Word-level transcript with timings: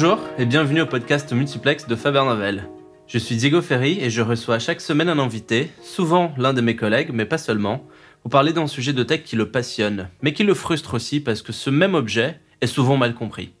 Bonjour 0.00 0.20
et 0.38 0.46
bienvenue 0.46 0.82
au 0.82 0.86
podcast 0.86 1.32
Multiplex 1.32 1.88
de 1.88 1.96
Faber 1.96 2.22
Novel. 2.24 2.68
Je 3.08 3.18
suis 3.18 3.34
Diego 3.34 3.60
Ferry 3.60 3.98
et 4.00 4.10
je 4.10 4.22
reçois 4.22 4.60
chaque 4.60 4.80
semaine 4.80 5.08
un 5.08 5.18
invité, 5.18 5.72
souvent 5.82 6.32
l'un 6.38 6.52
de 6.52 6.60
mes 6.60 6.76
collègues, 6.76 7.10
mais 7.12 7.24
pas 7.24 7.36
seulement, 7.36 7.84
pour 8.22 8.30
parler 8.30 8.52
d'un 8.52 8.68
sujet 8.68 8.92
de 8.92 9.02
tech 9.02 9.24
qui 9.24 9.34
le 9.34 9.50
passionne, 9.50 10.08
mais 10.22 10.32
qui 10.32 10.44
le 10.44 10.54
frustre 10.54 10.94
aussi 10.94 11.18
parce 11.18 11.42
que 11.42 11.52
ce 11.52 11.68
même 11.68 11.96
objet 11.96 12.38
est 12.60 12.68
souvent 12.68 12.96
mal 12.96 13.12
compris. 13.12 13.54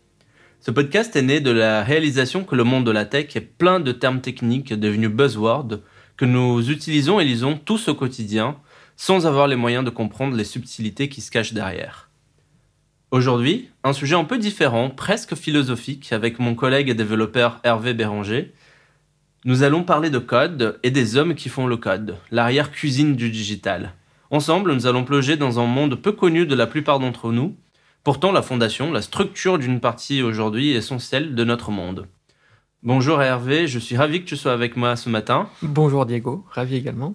Ce 0.60 0.70
podcast 0.70 1.16
est 1.16 1.22
né 1.22 1.40
de 1.40 1.50
la 1.50 1.82
réalisation 1.82 2.44
que 2.44 2.54
le 2.54 2.62
monde 2.62 2.86
de 2.86 2.92
la 2.92 3.04
tech 3.04 3.34
est 3.34 3.40
plein 3.40 3.80
de 3.80 3.90
termes 3.90 4.20
techniques 4.20 4.72
devenus 4.72 5.10
buzzwords 5.10 5.80
que 6.16 6.24
nous 6.24 6.70
utilisons 6.70 7.18
et 7.18 7.24
lisons 7.24 7.58
tous 7.58 7.88
au 7.88 7.96
quotidien 7.96 8.58
sans 8.96 9.26
avoir 9.26 9.48
les 9.48 9.56
moyens 9.56 9.84
de 9.84 9.90
comprendre 9.90 10.36
les 10.36 10.44
subtilités 10.44 11.08
qui 11.08 11.20
se 11.20 11.32
cachent 11.32 11.52
derrière. 11.52 12.07
Aujourd'hui, 13.10 13.70
un 13.84 13.94
sujet 13.94 14.16
un 14.16 14.24
peu 14.24 14.36
différent, 14.36 14.90
presque 14.90 15.34
philosophique, 15.34 16.12
avec 16.12 16.38
mon 16.38 16.54
collègue 16.54 16.90
et 16.90 16.94
développeur 16.94 17.58
Hervé 17.64 17.94
Béranger. 17.94 18.52
Nous 19.46 19.62
allons 19.62 19.82
parler 19.82 20.10
de 20.10 20.18
code 20.18 20.78
et 20.82 20.90
des 20.90 21.16
hommes 21.16 21.34
qui 21.34 21.48
font 21.48 21.66
le 21.66 21.78
code, 21.78 22.18
l'arrière-cuisine 22.30 23.16
du 23.16 23.30
digital. 23.30 23.94
Ensemble, 24.30 24.74
nous 24.74 24.86
allons 24.86 25.04
plonger 25.04 25.38
dans 25.38 25.58
un 25.58 25.64
monde 25.64 25.94
peu 25.94 26.12
connu 26.12 26.44
de 26.44 26.54
la 26.54 26.66
plupart 26.66 26.98
d'entre 26.98 27.32
nous, 27.32 27.56
pourtant 28.04 28.30
la 28.30 28.42
fondation, 28.42 28.92
la 28.92 29.00
structure 29.00 29.56
d'une 29.58 29.80
partie 29.80 30.20
aujourd'hui 30.20 30.72
essentielle 30.72 31.34
de 31.34 31.44
notre 31.44 31.70
monde. 31.70 32.08
Bonjour 32.82 33.22
Hervé, 33.22 33.68
je 33.68 33.78
suis 33.78 33.96
ravi 33.96 34.20
que 34.20 34.28
tu 34.28 34.36
sois 34.36 34.52
avec 34.52 34.76
moi 34.76 34.96
ce 34.96 35.08
matin. 35.08 35.48
Bonjour 35.62 36.04
Diego, 36.04 36.44
ravi 36.50 36.76
également. 36.76 37.14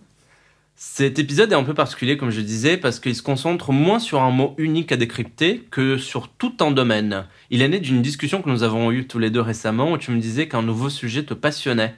Cet 0.76 1.20
épisode 1.20 1.52
est 1.52 1.56
un 1.56 1.64
peu 1.64 1.76
particulier, 1.76 2.18
comme 2.18 2.32
je 2.32 2.42
disais, 2.42 2.78
parce 2.78 3.00
qu'il 3.00 3.16
se 3.16 3.22
concentre 3.22 3.72
moins 3.72 4.00
sur 4.00 4.22
un 4.22 4.32
mot 4.32 4.56
unique 4.58 4.92
à 4.92 4.98
décrypter 4.98 5.60
que 5.70 5.98
sur 5.98 6.28
tout 6.28 6.56
un 6.62 6.72
domaine. 6.72 7.26
Il 7.52 7.62
est 7.62 7.68
né 7.68 7.80
d'une 7.80 8.02
discussion 8.02 8.42
que 8.42 8.50
nous 8.50 8.64
avons 8.64 8.92
eue 8.92 9.06
tous 9.06 9.20
les 9.20 9.30
deux 9.30 9.42
récemment 9.42 9.92
où 9.92 9.98
tu 9.98 10.12
me 10.12 10.20
disais 10.20 10.48
qu'un 10.48 10.64
nouveau 10.64 10.90
sujet 10.90 11.24
te 11.24 11.36
passionnait. 11.36 11.96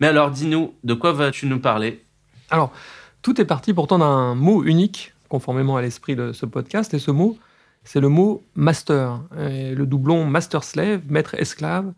Mais 0.00 0.06
alors, 0.06 0.30
dis-nous, 0.30 0.74
de 0.84 0.94
quoi 0.94 1.12
vas-tu 1.12 1.46
nous 1.46 1.60
parler? 1.60 2.02
Alors, 2.50 2.72
tout 3.20 3.40
est 3.40 3.44
parti 3.44 3.74
pourtant 3.74 3.98
d'un 3.98 4.34
mot 4.34 4.64
unique, 4.64 5.12
conformément 5.28 5.76
à 5.76 5.82
l'esprit 5.82 6.16
de 6.16 6.32
ce 6.32 6.46
podcast, 6.46 6.94
et 6.94 6.98
ce 6.98 7.10
mot, 7.10 7.38
c'est 7.84 8.00
le 8.00 8.08
mot 8.08 8.42
master, 8.54 9.20
le 9.36 9.84
doublon 9.84 10.24
master-slave, 10.24 11.02
maître-esclave, 11.08 11.92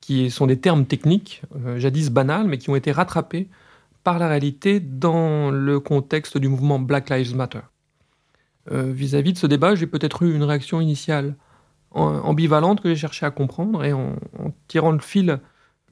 qui 0.00 0.30
sont 0.30 0.46
des 0.46 0.58
termes 0.58 0.86
techniques, 0.86 1.42
euh, 1.56 1.78
jadis 1.78 2.10
banals, 2.10 2.46
mais 2.46 2.58
qui 2.58 2.70
ont 2.70 2.76
été 2.76 2.92
rattrapés 2.92 3.48
par 4.08 4.18
la 4.18 4.26
réalité 4.26 4.80
dans 4.80 5.50
le 5.50 5.80
contexte 5.80 6.38
du 6.38 6.48
mouvement 6.48 6.78
Black 6.78 7.10
Lives 7.10 7.36
Matter. 7.36 7.60
Euh, 8.72 8.90
vis-à-vis 8.90 9.34
de 9.34 9.38
ce 9.38 9.46
débat, 9.46 9.74
j'ai 9.74 9.86
peut-être 9.86 10.22
eu 10.22 10.34
une 10.34 10.44
réaction 10.44 10.80
initiale 10.80 11.36
ambivalente 11.90 12.80
que 12.80 12.88
j'ai 12.88 12.96
cherché 12.96 13.26
à 13.26 13.30
comprendre, 13.30 13.84
et 13.84 13.92
en, 13.92 14.16
tirant 14.66 14.92
le 14.92 15.00
fil, 15.00 15.40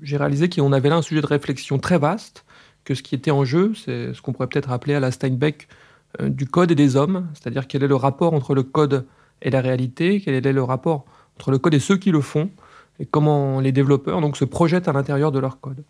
j'ai 0.00 0.16
réalisé 0.16 0.48
qu'on 0.48 0.72
avait 0.72 0.88
là 0.88 0.96
un 0.96 1.02
sujet 1.02 1.20
de 1.20 1.26
réflexion 1.26 1.78
très 1.78 1.98
vaste, 1.98 2.46
que 2.84 2.94
ce 2.94 3.02
qui 3.02 3.14
était 3.14 3.30
en 3.30 3.44
jeu, 3.44 3.74
c'est 3.74 4.14
ce 4.14 4.22
qu'on 4.22 4.32
pourrait 4.32 4.48
peut-être 4.48 4.72
appeler 4.72 4.94
à 4.94 5.00
la 5.00 5.10
Steinbeck 5.10 5.68
euh, 6.22 6.30
du 6.30 6.46
code 6.46 6.70
et 6.70 6.74
des 6.74 6.96
hommes, 6.96 7.28
c'est-à-dire 7.34 7.66
quel 7.66 7.82
est 7.82 7.86
le 7.86 7.96
rapport 7.96 8.32
entre 8.32 8.54
le 8.54 8.62
code 8.62 9.04
et 9.42 9.50
la 9.50 9.60
réalité, 9.60 10.22
quel 10.22 10.32
est 10.32 10.52
le 10.54 10.62
rapport 10.62 11.04
entre 11.36 11.50
le 11.50 11.58
code 11.58 11.74
et 11.74 11.80
ceux 11.80 11.98
qui 11.98 12.12
le 12.12 12.22
font, 12.22 12.48
et 12.98 13.04
comment 13.04 13.60
les 13.60 13.72
développeurs 13.72 14.22
donc, 14.22 14.38
se 14.38 14.46
projettent 14.46 14.88
à 14.88 14.94
l'intérieur 14.94 15.32
de 15.32 15.38
leur 15.38 15.60
code 15.60 15.84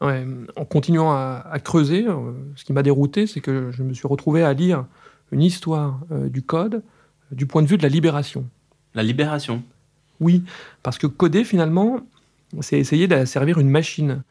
en 0.00 0.64
continuant 0.64 1.10
à, 1.10 1.58
creuser, 1.62 2.06
euh, 2.06 2.32
ce 2.54 2.64
qui 2.64 2.72
m'a 2.72 2.82
dérouté, 2.82 3.26
c'est 3.26 3.40
que 3.40 3.70
je 3.72 3.82
me 3.82 3.92
suis 3.92 4.06
retrouvé 4.06 4.44
à 4.44 4.52
lire 4.52 4.84
une 5.32 5.42
histoire 5.42 6.00
euh, 6.12 6.28
du 6.28 6.42
code 6.42 6.74
euh, 6.74 6.80
du 7.32 7.46
point 7.46 7.62
de 7.62 7.66
vue 7.66 7.76
de 7.76 7.82
la 7.82 7.88
libération. 7.88 8.46
La 8.94 9.02
libération 9.02 9.62
Oui, 10.20 10.44
parce 10.82 10.98
que 10.98 11.06
coder, 11.06 11.44
finalement, 11.44 12.00
c'est 12.60 12.78
essayer 12.78 13.08
d'asservir 13.08 13.58
une 13.58 13.68
machine 13.68 14.22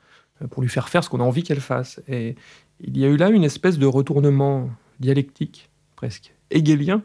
pour 0.52 0.62
lui 0.62 0.70
faire 0.70 0.90
faire 0.90 1.04
ce 1.04 1.10
qu'on 1.10 1.20
a 1.20 1.24
envie 1.24 1.44
qu'elle 1.44 1.60
fasse. 1.60 2.02
Et 2.08 2.36
il 2.80 2.98
y 2.98 3.06
a 3.06 3.08
eu 3.08 3.18
là 3.18 3.30
une 3.30 3.44
espèce 3.44 3.78
de 3.78 3.86
retournement 3.86 4.70
dialectique, 5.00 5.70
presque 5.96 6.34
hegelien, 6.50 7.02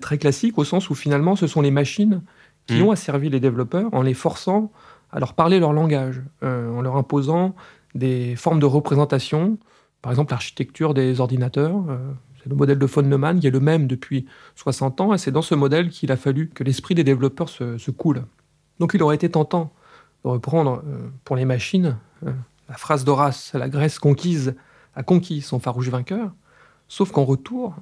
très 0.00 0.18
classique, 0.18 0.58
au 0.58 0.64
sens 0.64 0.90
où 0.90 0.94
finalement 0.94 1.36
ce 1.36 1.46
sont 1.46 1.60
les 1.60 1.70
machines 1.70 2.22
qui 2.66 2.80
mmh. 2.80 2.82
ont 2.82 2.90
asservi 2.90 3.30
les 3.30 3.40
développeurs 3.40 3.88
en 3.92 4.02
les 4.02 4.14
forçant 4.14 4.70
à 5.10 5.20
leur 5.20 5.34
parler 5.34 5.58
leur 5.58 5.72
langage, 5.72 6.22
euh, 6.42 6.72
en 6.72 6.82
leur 6.82 6.96
imposant 6.96 7.54
des 7.94 8.36
formes 8.36 8.60
de 8.60 8.66
représentation, 8.66 9.58
par 10.02 10.12
exemple 10.12 10.32
l'architecture 10.32 10.94
des 10.94 11.20
ordinateurs. 11.20 11.84
Euh, 11.88 11.98
c'est 12.42 12.48
le 12.48 12.56
modèle 12.56 12.78
de 12.78 12.86
von 12.86 13.02
Neumann 13.02 13.40
qui 13.40 13.46
est 13.46 13.50
le 13.50 13.60
même 13.60 13.86
depuis 13.86 14.26
60 14.54 15.00
ans, 15.00 15.14
et 15.14 15.18
c'est 15.18 15.32
dans 15.32 15.42
ce 15.42 15.54
modèle 15.54 15.90
qu'il 15.90 16.12
a 16.12 16.16
fallu 16.16 16.48
que 16.48 16.62
l'esprit 16.62 16.94
des 16.94 17.04
développeurs 17.04 17.48
se, 17.48 17.90
coule. 17.90 18.24
Donc 18.78 18.92
il 18.94 19.02
aurait 19.02 19.16
été 19.16 19.28
tentant 19.30 19.72
de 20.24 20.30
reprendre 20.30 20.82
euh, 20.86 21.08
pour 21.24 21.36
les 21.36 21.44
machines 21.44 21.96
la 22.68 22.74
phrase 22.74 23.04
d'Horace, 23.04 23.52
la 23.54 23.68
Grèce 23.68 24.00
conquise 24.00 24.54
a 24.96 25.04
conquis 25.04 25.40
son 25.40 25.60
farouche 25.60 25.88
vainqueur, 25.88 26.32
sauf 26.88 27.12
qu'en 27.12 27.24
retour, 27.24 27.76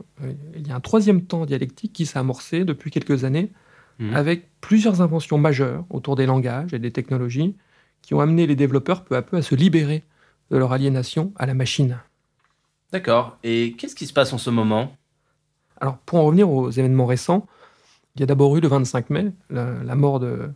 il 0.54 0.68
y 0.68 0.70
a 0.70 0.76
un 0.76 0.80
troisième 0.80 1.22
temps 1.22 1.46
dialectique 1.46 1.94
qui 1.94 2.04
s'est 2.04 2.18
amorcé 2.18 2.64
depuis 2.64 2.90
quelques 2.90 3.24
années, 3.24 3.50
Mhm. 3.98 4.14
avec 4.14 4.48
plusieurs 4.60 5.00
inventions 5.00 5.38
majeures 5.38 5.84
autour 5.90 6.16
des 6.16 6.26
langages 6.26 6.74
et 6.74 6.78
des 6.78 6.90
technologies 6.90 7.56
qui 8.02 8.14
ont 8.14 8.20
amené 8.20 8.46
les 8.46 8.56
développeurs 8.56 9.04
peu 9.04 9.16
à 9.16 9.22
peu 9.22 9.36
à 9.36 9.42
se 9.42 9.54
libérer 9.54 10.04
de 10.50 10.56
leur 10.56 10.72
aliénation 10.72 11.32
à 11.36 11.46
la 11.46 11.54
machine. 11.54 11.98
D'accord. 12.92 13.38
Et 13.42 13.74
qu'est-ce 13.78 13.94
qui 13.94 14.06
se 14.06 14.12
passe 14.12 14.32
en 14.32 14.38
ce 14.38 14.50
moment? 14.50 14.94
Alors, 15.80 15.98
pour 15.98 16.18
en 16.18 16.24
revenir 16.24 16.50
aux 16.50 16.70
événements 16.70 17.06
récents, 17.06 17.46
il 18.14 18.20
y 18.20 18.22
a 18.22 18.26
d'abord 18.26 18.56
eu 18.56 18.60
le 18.60 18.68
25 18.68 19.10
mai 19.10 19.32
la, 19.50 19.94
mort 19.94 20.20
de, 20.20 20.50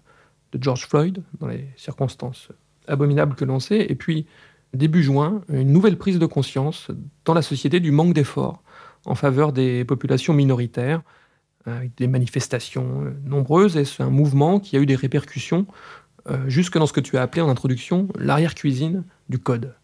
George 0.54 0.86
Floyd 0.86 1.22
dans 1.38 1.48
les 1.48 1.68
circonstances 1.76 2.48
abominables 2.88 3.34
que 3.34 3.44
l'on 3.44 3.60
sait, 3.60 3.86
et 3.88 3.94
puis 3.94 4.26
début 4.72 5.02
juin, 5.02 5.42
une 5.48 5.72
nouvelle 5.72 5.98
prise 5.98 6.18
de 6.18 6.26
conscience 6.26 6.90
dans 7.24 7.34
la 7.34 7.42
société 7.42 7.80
du 7.80 7.90
manque 7.90 8.14
d'efforts 8.14 8.62
en 9.06 9.14
faveur 9.14 9.52
des 9.52 9.84
populations 9.84 10.34
minoritaires, 10.34 11.02
avec 11.66 11.96
des 11.96 12.06
manifestations 12.06 13.04
euh, 13.04 13.10
nombreuses, 13.24 13.76
et 13.76 13.84
c'est 13.84 14.02
un 14.02 14.10
mouvement 14.10 14.60
qui 14.60 14.76
a 14.76 14.80
eu 14.80 14.86
des 14.86 14.96
répercussions 14.96 15.66
euh, 16.28 16.48
jusque 16.48 16.78
dans 16.78 16.86
ce 16.86 16.92
que 16.92 17.00
tu 17.00 17.16
as 17.16 17.22
appelé 17.22 17.42
en 17.42 17.48
introduction 17.48 18.08
l'arrière-cuisine 18.18 19.04
du 19.28 19.38
code. 19.38 19.74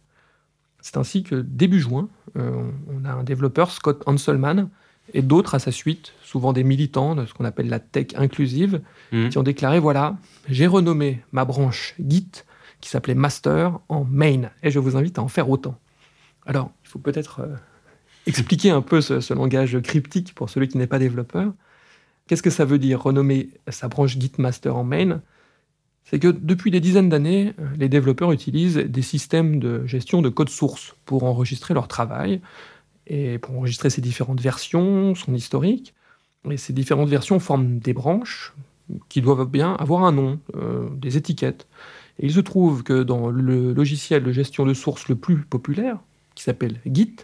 C'est 0.81 0.97
ainsi 0.97 1.23
que 1.23 1.35
début 1.35 1.81
juin, 1.81 2.09
euh, 2.37 2.71
on 2.89 3.05
a 3.05 3.13
un 3.13 3.25
développeur, 3.25 3.71
Scott 3.71 4.03
Hanselman, 4.07 4.69
et 5.15 5.23
d'autres 5.23 5.55
à 5.55 5.59
sa 5.59 5.71
suite, 5.71 6.13
souvent 6.23 6.53
des 6.53 6.65
militants 6.65 7.15
de 7.15 7.27
ce 7.27 7.35
qu'on 7.35 7.45
appelle 7.45 7.69
la 7.69 7.79
tech 7.79 8.09
inclusive, 8.17 8.81
mmh. 9.13 9.29
qui 9.29 9.39
ont 9.39 9.43
déclaré, 9.43 9.79
voilà, 9.79 10.17
j'ai 10.49 10.67
renommé 10.67 11.23
ma 11.33 11.45
branche 11.45 11.95
Git, 12.05 12.45
qui 12.81 12.91
s'appelait 12.91 13.15
Master, 13.15 13.79
en 13.89 14.05
Main, 14.05 14.51
et 14.63 14.71
je 14.71 14.79
vous 14.79 14.97
invite 14.97 15.19
à 15.19 15.23
en 15.23 15.29
faire 15.29 15.49
autant. 15.49 15.79
Alors, 16.45 16.71
il 16.85 16.89
faut 16.89 16.99
peut-être 16.99 17.49
expliquer 18.27 18.71
un 18.71 18.83
peu 18.83 19.01
ce, 19.01 19.33
langage 19.33 19.81
cryptique 19.81 20.35
pour 20.35 20.51
celui 20.51 20.69
qui 20.69 20.79
n'est 20.79 20.87
pas 20.87 20.99
développeur. 20.99 21.53
Qu'est-ce 22.27 22.43
que 22.43 22.51
ça 22.51 22.65
veut 22.65 22.79
dire 22.79 23.03
renommer 23.03 23.51
sa 23.69 23.89
branche 23.89 24.19
Git 24.19 24.33
Master 24.39 24.77
en 24.77 24.85
main? 24.85 25.23
C'est 26.05 26.19
que 26.19 26.29
depuis 26.29 26.71
des 26.71 26.81
dizaines 26.81 27.09
d'années, 27.09 27.53
les 27.77 27.89
développeurs 27.89 28.33
utilisent 28.33 28.77
des 28.77 29.03
systèmes 29.03 29.59
de 29.59 29.87
gestion 29.87 30.23
de 30.23 30.29
code 30.29 30.49
source 30.49 30.97
pour 31.05 31.25
enregistrer 31.25 31.75
leur 31.75 31.89
travail 31.89 32.41
et 33.07 33.39
pour 33.39 33.57
enregistrer 33.57 33.91
ces 33.91 34.01
différentes 34.01 34.41
versions, 34.41 35.15
son 35.15 35.35
historique. 35.35 35.95
Et 36.51 36.57
ces 36.57 36.73
différentes 36.73 37.09
versions 37.09 37.41
forment 37.41 37.79
des 37.79 37.93
branches 37.93 38.55
qui 39.09 39.21
doivent 39.21 39.51
bien 39.51 39.75
avoir 39.75 40.05
un 40.05 40.13
nom, 40.13 40.39
euh, 40.55 40.89
des 40.91 41.17
étiquettes. 41.17 41.67
Et 42.21 42.27
il 42.27 42.33
se 42.33 42.41
trouve 42.41 42.83
que 42.83 43.03
dans 43.03 43.29
le 43.31 43.73
logiciel 43.73 44.23
de 44.23 44.33
gestion 44.33 44.65
de 44.65 44.75
source 44.75 45.09
le 45.09 45.17
plus 45.17 45.39
populaire, 45.39 45.99
qui 46.35 46.45
s'appelle 46.45 46.81
Git, 46.87 47.17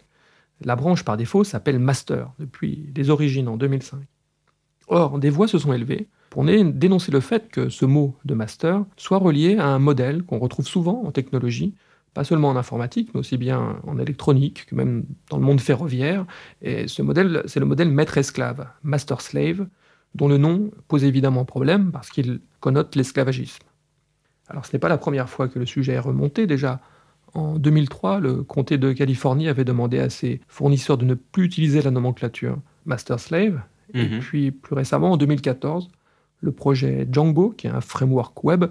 la 0.65 0.77
branche 0.77 1.05
par 1.05 1.17
défaut 1.17 1.45
s'appelle 1.45 1.79
Master 1.79 2.33
depuis 2.39 2.91
les 2.95 3.11
origines 3.11 3.49
en 3.49 3.57
2005. 3.57 4.01
Or, 4.89 5.19
des 5.19 5.31
voix 5.31 5.49
se 5.49 5.59
sont 5.59 5.73
élevées 5.73 6.09
pour 6.31 6.45
dénoncer 6.45 7.13
le 7.13 7.21
fait 7.21 7.49
que 7.51 7.69
ce 7.69 7.85
mot 7.85 8.17
de 8.25 8.35
master 8.35 8.85
soit 8.97 9.19
relié 9.19 9.59
à 9.59 9.67
un 9.67 9.79
modèle 9.79 10.23
qu'on 10.23 10.39
retrouve 10.39 10.67
souvent 10.67 11.03
en 11.05 11.13
technologie, 11.13 11.75
pas 12.15 12.25
seulement 12.25 12.49
en 12.49 12.57
informatique, 12.57 13.11
mais 13.13 13.21
aussi 13.21 13.37
bien 13.37 13.77
en 13.87 13.99
électronique, 13.99 14.67
que 14.67 14.75
même 14.75 15.05
dans 15.31 15.39
le 15.39 15.45
monde 15.45 15.61
ferroviaire. 15.61 16.27
Et 16.63 16.89
ce 16.89 17.03
modèle, 17.03 17.43
c'est 17.47 17.61
le 17.61 17.67
modèle 17.67 17.91
maître-esclave, 17.91 18.67
master-slave, 18.83 19.67
dont 20.15 20.29
le 20.29 20.39
nom 20.39 20.71
pose 20.89 21.05
évidemment 21.05 21.45
problème 21.45 21.91
parce 21.91 22.11
qu'il 22.11 22.41
connote 22.61 22.97
l'esclavagisme. 22.97 23.65
Alors 24.49 24.67
ce 24.67 24.75
n'est 24.75 24.81
pas 24.81 24.89
la 24.89 24.99
première 24.99 25.29
fois 25.29 25.49
que 25.49 25.59
le 25.59 25.67
sujet 25.67 25.93
est 25.93 25.99
remonté, 25.99 26.47
déjà 26.47 26.81
en 27.35 27.59
2003, 27.59 28.21
le 28.21 28.43
comté 28.43 28.77
de 28.77 28.93
Californie 28.93 29.49
avait 29.49 29.65
demandé 29.65 29.99
à 29.99 30.11
ses 30.11 30.41
fournisseurs 30.49 30.99
de 30.99 31.07
ne 31.07 31.15
plus 31.15 31.45
utiliser 31.45 31.81
la 31.81 31.91
nomenclature 31.91 32.59
master-slave, 32.85 33.63
et 33.95 34.09
mhm. 34.09 34.21
puis 34.21 34.51
plus 34.51 34.75
récemment, 34.75 35.13
en 35.13 35.17
2014, 35.17 35.91
le 36.41 36.53
projet 36.53 37.07
Django, 37.11 37.51
qui 37.51 37.67
est 37.67 37.71
un 37.71 37.81
framework 37.81 38.43
web, 38.45 38.65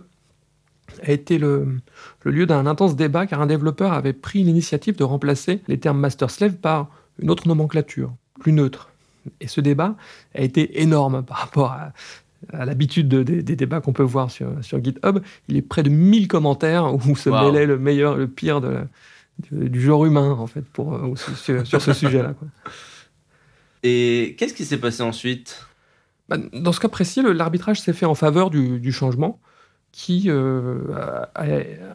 a 1.04 1.12
été 1.12 1.38
le, 1.38 1.78
lieu 2.26 2.46
d'un 2.46 2.66
intense 2.66 2.96
débat 2.96 3.26
car 3.26 3.42
un 3.42 3.48
développeur 3.48 3.94
avait 3.94 4.14
pris 4.14 4.44
l'initiative 4.44 4.98
de 4.98 5.04
remplacer 5.04 5.62
les 5.68 5.80
termes 5.80 6.00
master-slave 6.00 6.56
par 6.56 6.90
une 7.20 7.30
autre 7.30 7.48
nomenclature, 7.48 8.14
plus 8.40 8.52
neutre. 8.52 8.90
Et 9.40 9.48
ce 9.48 9.62
débat 9.62 9.96
a 10.36 10.42
été 10.42 10.82
énorme 10.82 11.24
par 11.24 11.38
rapport 11.38 11.72
à 11.72 11.94
à 12.54 12.66
l'habitude 12.66 13.08
des 13.08 13.56
débats 13.56 13.82
qu'on 13.82 13.94
peut 13.94 14.04
voir 14.04 14.32
sur, 14.32 14.50
sur, 14.62 14.84
GitHub, 14.84 15.20
il 15.48 15.58
est 15.58 15.62
près 15.62 15.84
de 15.84 15.90
1000 15.90 16.28
commentaires 16.28 16.94
où 16.94 17.16
se 17.16 17.30
mêlait 17.30 17.68
le 17.68 17.78
meilleur, 17.78 18.18
le 18.18 18.28
pire 18.28 18.62
de 18.62 18.80
du 19.52 19.82
genre 19.82 20.06
humain, 20.06 20.32
en 20.32 20.46
fait, 20.46 20.62
pour, 20.62 21.00
sur, 21.16 21.66
sur, 21.66 21.82
ce 21.82 21.94
sujet-là. 22.02 22.36
Et 23.84 24.36
qu'est-ce 24.38 24.54
qui 24.54 24.66
s'est 24.66 24.80
passé 24.80 25.04
ensuite? 25.04 25.66
Bah, 26.30 26.38
Dans 26.54 26.72
ce 26.72 26.80
cas 26.80 26.90
précis, 26.90 27.22
l'arbitrage 27.24 27.82
s'est 27.82 27.94
fait 27.94 28.06
en 28.06 28.16
faveur 28.16 28.50
du, 28.50 28.92
changement 28.92 29.40
qui 29.92 30.26
euh, 30.28 30.80
a, 31.36 31.46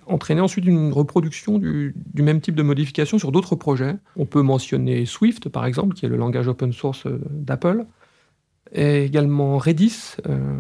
entraîné 0.07 0.43
ensuite 0.43 0.67
une 0.67 0.93
reproduction 0.93 1.59
du, 1.59 1.95
du 2.13 2.23
même 2.23 2.43
type 2.43 2.55
de 2.55 2.63
modification 2.63 3.19
sur 3.19 3.33
d'autres 3.33 3.57
projets. 3.57 3.97
On 4.17 4.27
peut 4.27 4.43
mentionner 4.43 5.07
Swift, 5.07 5.49
par 5.49 5.65
exemple, 5.65 5.95
qui 5.95 6.05
est 6.05 6.09
le 6.09 6.17
langage 6.17 6.47
open 6.47 6.75
source 6.75 7.07
euh, 7.07 7.19
d'Apple, 7.31 7.87
et 8.73 9.05
également 9.05 9.57
Redis, 9.57 10.17
euh, 10.29 10.59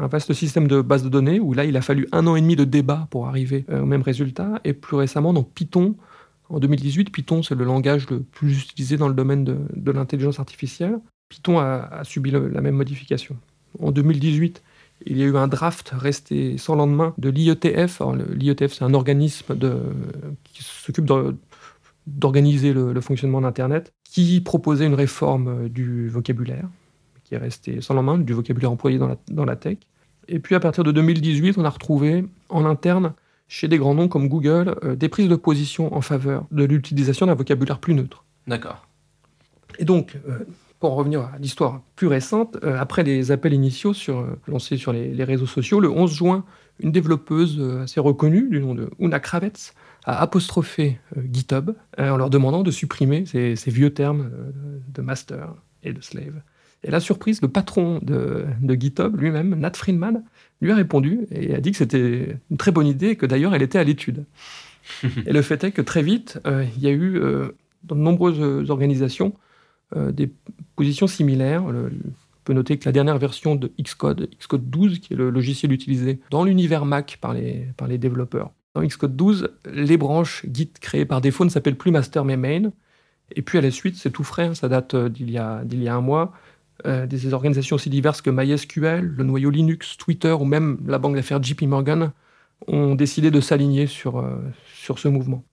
un, 0.00 0.06
vaste 0.06 0.32
système 0.34 0.68
de 0.68 0.80
base 0.80 1.02
de 1.02 1.08
données, 1.08 1.40
où 1.40 1.52
là, 1.52 1.64
il 1.64 1.76
a 1.76 1.80
fallu 1.80 2.06
un 2.12 2.26
an 2.28 2.36
et 2.36 2.40
demi 2.40 2.54
de 2.54 2.64
débat 2.64 3.08
pour 3.10 3.26
arriver 3.26 3.64
au 3.72 3.86
même 3.86 4.02
résultat, 4.02 4.60
et 4.64 4.72
plus 4.72 4.96
récemment 4.96 5.32
dans 5.32 5.42
Python, 5.42 5.96
en 6.50 6.58
2018, 6.58 7.10
Python, 7.10 7.42
c'est 7.42 7.54
le 7.54 7.64
langage 7.64 8.08
le 8.10 8.20
plus 8.20 8.62
utilisé 8.62 8.96
dans 8.96 9.08
le 9.08 9.14
domaine 9.14 9.44
de, 9.44 9.92
l'intelligence 9.92 10.40
artificielle. 10.40 10.98
Python 11.28 11.58
a, 11.58 12.02
subi 12.04 12.30
la 12.30 12.60
même 12.60 12.76
modification. 12.76 13.36
En 13.80 13.92
2018, 13.92 14.62
il 15.06 15.18
y 15.18 15.22
a 15.22 15.26
eu 15.26 15.36
un 15.36 15.46
draft 15.46 15.90
resté 15.94 16.58
sans 16.58 16.74
lendemain 16.74 17.14
de 17.18 17.28
l'IETF. 17.28 18.02
L'IETF, 18.30 18.72
c'est 18.72 18.84
un 18.84 18.94
organisme 18.94 19.56
qui 20.44 20.62
s'occupe 20.62 21.06
d'organiser 22.06 22.72
le, 22.72 23.00
fonctionnement 23.00 23.40
d'Internet, 23.40 23.92
qui 24.04 24.40
proposait 24.40 24.86
une 24.86 24.94
réforme 24.94 25.68
du 25.68 26.08
vocabulaire, 26.08 26.68
qui 27.24 27.34
est 27.34 27.38
resté 27.38 27.80
sans 27.80 27.94
lendemain, 27.94 28.18
du 28.18 28.32
vocabulaire 28.32 28.72
employé 28.72 28.98
dans 28.98 29.44
la 29.44 29.56
tech. 29.56 29.78
Et 30.28 30.40
puis 30.40 30.54
à 30.54 30.60
partir 30.60 30.84
de 30.84 30.92
2018, 30.92 31.58
on 31.58 31.64
a 31.64 31.70
retrouvé 31.70 32.24
en 32.48 32.64
interne 32.64 33.12
chez 33.48 33.66
des 33.66 33.78
grands 33.78 33.94
noms 33.94 34.08
comme 34.08 34.28
Google 34.28 34.76
euh, 34.84 34.94
des 34.94 35.08
prises 35.08 35.28
de 35.28 35.36
position 35.36 35.94
en 35.94 36.02
faveur 36.02 36.46
de 36.52 36.64
l'utilisation 36.64 37.26
d'un 37.26 37.34
vocabulaire 37.34 37.78
plus 37.78 37.94
neutre. 37.94 38.24
D'accord. 38.46 38.86
Et 39.78 39.84
donc, 39.84 40.18
euh, 40.28 40.40
pour 40.78 40.92
en 40.92 40.96
revenir 40.96 41.22
à 41.22 41.38
l'histoire 41.38 41.80
plus 41.96 42.06
récente, 42.06 42.58
euh, 42.62 42.78
après 42.78 43.02
les 43.02 43.32
appels 43.32 43.54
initiaux 43.54 43.94
sur, 43.94 44.26
lancés 44.46 44.76
sur 44.76 44.92
les, 44.92 45.08
les, 45.12 45.24
réseaux 45.24 45.46
sociaux, 45.46 45.80
le 45.80 45.90
11 45.90 46.12
juin, 46.12 46.44
une 46.78 46.92
développeuse 46.92 47.60
assez 47.82 47.98
reconnue 47.98 48.48
du 48.48 48.60
nom 48.60 48.74
de 48.74 48.90
Una 49.00 49.18
Kravets 49.18 49.72
a 50.04 50.20
apostrophé 50.20 51.00
GitHub 51.32 51.72
en 51.98 52.16
leur 52.16 52.30
demandant 52.30 52.62
de 52.62 52.70
supprimer 52.70 53.26
ces, 53.26 53.56
ces 53.56 53.70
vieux 53.72 53.92
termes 53.92 54.30
de 54.94 55.02
master 55.02 55.54
et 55.82 55.92
de 55.92 56.00
slave. 56.00 56.40
Et 56.84 56.90
la 56.92 57.00
surprise, 57.00 57.42
le 57.42 57.48
patron 57.48 57.98
de, 58.02 58.46
de 58.60 58.74
GitHub 58.74 59.16
lui-même, 59.16 59.56
Nat 59.56 59.72
Friedman, 59.74 60.22
lui 60.60 60.72
a 60.72 60.74
répondu 60.74 61.26
et 61.30 61.54
a 61.54 61.60
dit 61.60 61.70
que 61.70 61.76
c'était 61.76 62.36
une 62.50 62.56
très 62.56 62.72
bonne 62.72 62.86
idée 62.86 63.10
et 63.10 63.16
que 63.16 63.26
d'ailleurs 63.26 63.54
elle 63.54 63.62
était 63.62 63.78
à 63.78 63.84
l'étude. 63.84 64.24
et 65.26 65.32
le 65.32 65.42
fait 65.42 65.62
est 65.64 65.72
que 65.72 65.82
très 65.82 66.02
vite, 66.02 66.40
euh, 66.46 66.64
il 66.76 66.82
y 66.82 66.86
a 66.86 66.90
eu 66.90 67.16
euh, 67.16 67.48
dans 67.84 67.96
de 67.96 68.00
nombreuses 68.00 68.70
organisations 68.70 69.34
euh, 69.96 70.12
des 70.12 70.30
positions 70.76 71.06
similaires. 71.06 71.66
Le, 71.70 71.86
on 71.86 72.50
peut 72.50 72.52
noter 72.54 72.78
que 72.78 72.86
la 72.86 72.92
dernière 72.92 73.18
version 73.18 73.56
de 73.56 73.70
Xcode, 73.80 74.30
Xcode 74.40 74.70
12, 74.70 75.00
qui 75.00 75.12
est 75.12 75.16
le 75.16 75.30
logiciel 75.30 75.72
utilisé 75.72 76.20
dans 76.30 76.44
l'univers 76.44 76.86
Mac 76.86 77.18
par 77.20 77.34
les, 77.34 77.68
par 77.76 77.88
les 77.88 77.98
développeurs, 77.98 78.52
dans 78.74 78.82
Xcode 78.82 79.16
12, 79.16 79.50
les 79.70 79.96
branches 79.96 80.46
Git 80.52 80.70
créées 80.80 81.04
par 81.04 81.20
défaut 81.20 81.44
ne 81.44 81.50
s'appellent 81.50 81.76
plus 81.76 81.90
master 81.90 82.24
mais 82.24 82.36
main. 82.36 82.70
Et 83.36 83.42
puis 83.42 83.58
à 83.58 83.60
la 83.60 83.70
suite, 83.70 83.96
c'est 83.96 84.10
tout 84.10 84.24
frais, 84.24 84.46
hein, 84.46 84.54
ça 84.54 84.68
date 84.68 84.96
d'il 84.96 85.28
y, 85.28 85.34
y, 85.34 85.38
a 85.88 85.94
un 85.94 86.00
mois, 86.00 86.32
euh, 86.86 87.06
des 87.06 87.32
organisations 87.34 87.76
aussi 87.76 87.90
diverses 87.90 88.22
que 88.22 88.30
MySQL, 88.30 89.14
le 89.16 89.24
noyau 89.24 89.50
Linux, 89.50 89.96
Twitter 89.96 90.32
ou 90.32 90.44
même 90.44 90.78
la 90.86 90.98
banque 90.98 91.16
d'affaires 91.16 91.42
JP 91.42 91.62
Morgan 91.62 92.12
ont 92.66 92.94
décidé 92.94 93.30
de 93.30 93.40
s'aligner 93.40 93.86
sur, 93.86 94.18
euh, 94.18 94.38
sur 94.74 94.98
ce 94.98 95.08
mouvement. 95.08 95.44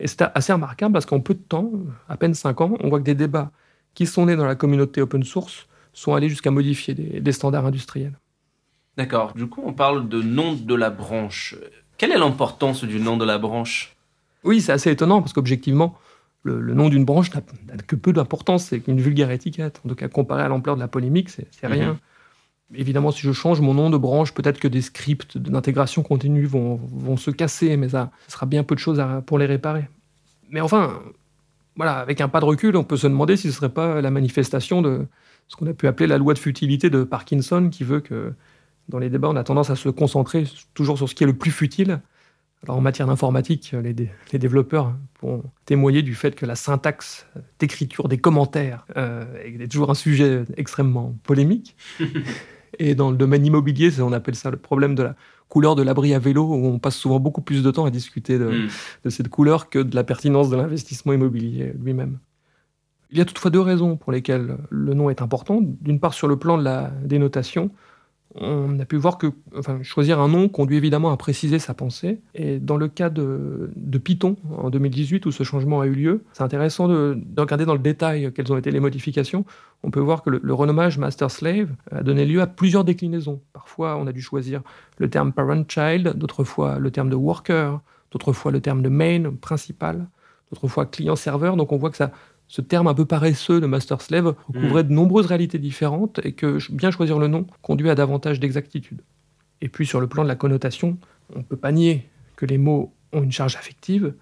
Et 0.00 0.08
c'est 0.08 0.22
assez 0.22 0.52
remarquable 0.52 0.92
parce 0.92 1.06
qu'en 1.06 1.20
peu 1.20 1.34
de 1.34 1.40
temps, 1.40 1.70
à 2.08 2.16
peine 2.16 2.34
5 2.34 2.60
ans, 2.60 2.76
on 2.80 2.88
voit 2.88 2.98
que 2.98 3.04
des 3.04 3.14
débats 3.14 3.52
qui 3.94 4.06
sont 4.06 4.26
nés 4.26 4.36
dans 4.36 4.46
la 4.46 4.56
communauté 4.56 5.00
open 5.00 5.22
source 5.22 5.66
sont 5.92 6.14
allés 6.14 6.28
jusqu'à 6.28 6.50
modifier 6.50 6.94
des, 6.94 7.20
des 7.20 7.32
standards 7.32 7.66
industriels. 7.66 8.18
D'accord. 8.96 9.32
Du 9.34 9.46
coup, 9.46 9.62
on 9.64 9.72
parle 9.72 10.08
de 10.08 10.22
nom 10.22 10.54
de 10.54 10.74
la 10.74 10.90
branche. 10.90 11.56
Quelle 11.98 12.10
est 12.10 12.18
l'importance 12.18 12.84
du 12.84 12.98
nom 12.98 13.16
de 13.16 13.24
la 13.24 13.38
branche? 13.38 13.96
Oui, 14.42 14.60
c'est 14.60 14.72
assez 14.72 14.90
étonnant 14.90 15.20
parce 15.20 15.32
qu'objectivement, 15.32 15.96
le, 16.44 16.74
nom 16.74 16.88
d'une 16.88 17.04
branche 17.04 17.34
n'a 17.34 17.40
que 17.86 17.96
peu 17.96 18.12
d'importance, 18.12 18.66
c'est 18.66 18.80
qu'une 18.80 19.00
vulgaire 19.00 19.30
étiquette. 19.30 19.80
En 19.84 19.88
tout 19.88 19.94
cas, 19.94 20.08
comparé 20.08 20.42
à 20.42 20.48
l'ampleur 20.48 20.76
de 20.76 20.80
la 20.80 20.88
polémique, 20.88 21.30
c'est 21.30 21.48
rien. 21.66 21.92
Mhm. 21.92 21.98
Évidemment, 22.76 23.10
si 23.10 23.20
je 23.22 23.32
change 23.32 23.60
mon 23.60 23.74
nom 23.74 23.90
de 23.90 23.96
branche, 23.96 24.32
peut-être 24.32 24.58
que 24.58 24.68
des 24.68 24.82
scripts 24.82 25.38
d'intégration 25.38 26.02
continue 26.02 26.46
vont, 26.46 26.76
vont, 26.76 27.16
se 27.16 27.30
casser, 27.30 27.76
mais 27.76 27.90
ça, 27.90 28.10
ça, 28.26 28.34
sera 28.34 28.46
bien 28.46 28.64
peu 28.64 28.74
de 28.74 28.80
choses 28.80 29.00
à, 29.00 29.22
pour 29.24 29.38
les 29.38 29.46
réparer. 29.46 29.88
Mais 30.50 30.60
enfin, 30.60 30.98
voilà, 31.76 31.98
avec 31.98 32.20
un 32.20 32.28
pas 32.28 32.40
de 32.40 32.44
recul, 32.44 32.76
on 32.76 32.84
peut 32.84 32.96
se 32.96 33.06
demander 33.06 33.36
si 33.36 33.42
ce 33.42 33.48
ne 33.48 33.52
serait 33.52 33.68
pas 33.68 34.00
la 34.00 34.10
manifestation 34.10 34.82
de 34.82 35.06
ce 35.48 35.56
qu'on 35.56 35.66
a 35.66 35.74
pu 35.74 35.86
appeler 35.86 36.06
la 36.06 36.18
loi 36.18 36.34
de 36.34 36.38
futilité 36.38 36.90
de 36.90 37.04
Parkinson, 37.04 37.68
qui 37.70 37.84
veut 37.84 38.00
que 38.00 38.32
dans 38.88 38.98
les 38.98 39.08
débats, 39.08 39.28
on 39.28 39.36
a 39.36 39.44
tendance 39.44 39.70
à 39.70 39.76
se 39.76 39.88
concentrer 39.88 40.44
toujours 40.74 40.96
sur 40.96 41.08
ce 41.08 41.14
qui 41.14 41.24
est 41.24 41.26
le 41.26 41.36
plus 41.36 41.50
futile, 41.50 42.00
alors 42.64 42.78
en 42.78 42.80
matière 42.80 43.06
d'informatique, 43.06 43.74
les, 43.82 43.94
les, 44.32 44.38
développeurs 44.38 44.94
vont 45.20 45.42
témoigner 45.66 46.02
du 46.02 46.14
fait 46.14 46.34
que 46.34 46.46
la 46.46 46.56
syntaxe 46.56 47.26
d'écriture 47.58 48.08
des 48.08 48.18
commentaires 48.18 48.86
euh, 48.96 49.24
est 49.44 49.70
toujours 49.70 49.90
un 49.90 49.94
sujet 49.94 50.44
extrêmement 50.56 51.14
polémique. 51.24 51.76
Et 52.78 52.94
dans 52.94 53.10
le 53.10 53.16
domaine 53.16 53.46
immobilier, 53.46 54.00
on 54.00 54.12
appelle 54.12 54.34
ça 54.34 54.50
le 54.50 54.56
problème 54.56 54.94
de 54.94 55.02
la 55.04 55.14
couleur 55.48 55.76
de 55.76 55.82
l'abri 55.82 56.14
à 56.14 56.18
vélo, 56.18 56.42
où 56.44 56.66
on 56.66 56.78
passe 56.78 56.96
souvent 56.96 57.20
beaucoup 57.20 57.42
plus 57.42 57.62
de 57.62 57.70
temps 57.70 57.84
à 57.84 57.90
discuter 57.90 58.38
de, 58.38 58.46
mm. 58.46 58.68
de 59.04 59.10
cette 59.10 59.28
couleur 59.28 59.68
que 59.68 59.78
de 59.78 59.94
la 59.94 60.02
pertinence 60.02 60.50
de 60.50 60.56
l'investissement 60.56 61.12
immobilier 61.12 61.72
lui-même. 61.80 62.18
Il 63.10 63.18
y 63.18 63.20
a 63.20 63.24
toutefois 63.24 63.52
deux 63.52 63.60
raisons 63.60 63.96
pour 63.96 64.10
lesquelles 64.10 64.56
le 64.70 64.94
nom 64.94 65.08
est 65.10 65.22
important. 65.22 65.60
D'une 65.62 66.00
part, 66.00 66.14
sur 66.14 66.26
le 66.26 66.36
plan 66.36 66.58
de 66.58 66.64
la 66.64 66.90
dénotation, 67.04 67.70
on 68.36 68.80
a 68.80 68.84
pu 68.84 68.96
voir 68.96 69.18
que 69.18 69.28
choisir 69.82 70.20
un 70.20 70.28
nom 70.28 70.48
conduit 70.48 70.76
évidemment 70.76 71.12
à 71.12 71.16
préciser 71.16 71.58
sa 71.58 71.72
pensée. 71.72 72.20
Et 72.34 72.58
dans 72.58 72.76
le 72.76 72.88
cas 72.88 73.08
de, 73.08 73.70
Python, 74.02 74.36
en 74.56 74.70
2018, 74.70 75.26
où 75.26 75.32
ce 75.32 75.44
changement 75.44 75.80
a 75.80 75.86
eu 75.86 75.94
lieu, 75.94 76.24
c'est 76.32 76.42
intéressant 76.42 76.88
de, 76.88 77.16
de, 77.16 77.40
regarder 77.40 77.64
dans 77.64 77.74
le 77.74 77.78
détail 77.78 78.32
quelles 78.34 78.52
ont 78.52 78.56
été 78.56 78.70
les 78.70 78.80
modifications. 78.80 79.44
On 79.82 79.90
peut 79.90 80.00
voir 80.00 80.22
que 80.22 80.30
le, 80.30 80.40
le 80.42 80.54
renommage 80.54 80.98
master-slave 80.98 81.70
a 81.92 82.02
donné 82.02 82.24
lieu 82.24 82.40
à 82.40 82.46
plusieurs 82.46 82.84
déclinaisons. 82.84 83.40
Parfois, 83.52 83.96
on 83.96 84.06
a 84.06 84.12
dû 84.12 84.20
choisir 84.20 84.62
le 84.98 85.08
terme 85.08 85.32
parent-child, 85.32 86.14
d'autres 86.16 86.44
fois 86.44 86.78
le 86.78 86.90
terme 86.90 87.10
de 87.10 87.16
worker, 87.16 87.80
d'autres 88.10 88.32
fois 88.32 88.50
le 88.50 88.60
terme 88.60 88.82
de 88.82 88.88
main, 88.88 89.32
principal, 89.40 90.06
d'autres 90.50 90.68
fois 90.68 90.86
client-serveur. 90.86 91.56
Donc 91.56 91.72
on 91.72 91.76
voit 91.76 91.90
que 91.90 91.96
ça 91.96 92.10
ce 92.48 92.60
terme 92.60 92.86
un 92.86 92.94
peu 92.94 93.04
paresseux 93.04 93.60
de 93.60 93.66
master 93.66 94.00
slave 94.00 94.34
recouvrait 94.48 94.84
mmh. 94.84 94.88
de 94.88 94.92
nombreuses 94.92 95.26
réalités 95.26 95.58
différentes 95.58 96.20
et 96.24 96.32
que 96.32 96.58
bien 96.72 96.90
choisir 96.90 97.18
le 97.18 97.28
nom 97.28 97.46
conduit 97.62 97.90
à 97.90 97.94
davantage 97.94 98.40
d'exactitude. 98.40 99.00
Et 99.60 99.68
puis 99.68 99.86
sur 99.86 100.00
le 100.00 100.06
plan 100.06 100.22
de 100.22 100.28
la 100.28 100.36
connotation, 100.36 100.98
on 101.34 101.38
ne 101.38 101.44
peut 101.44 101.56
pas 101.56 101.72
nier 101.72 102.08
que 102.36 102.46
les 102.46 102.58
mots 102.58 102.92
ont 103.12 103.22
une 103.22 103.32
charge 103.32 103.56
affective, 103.56 104.14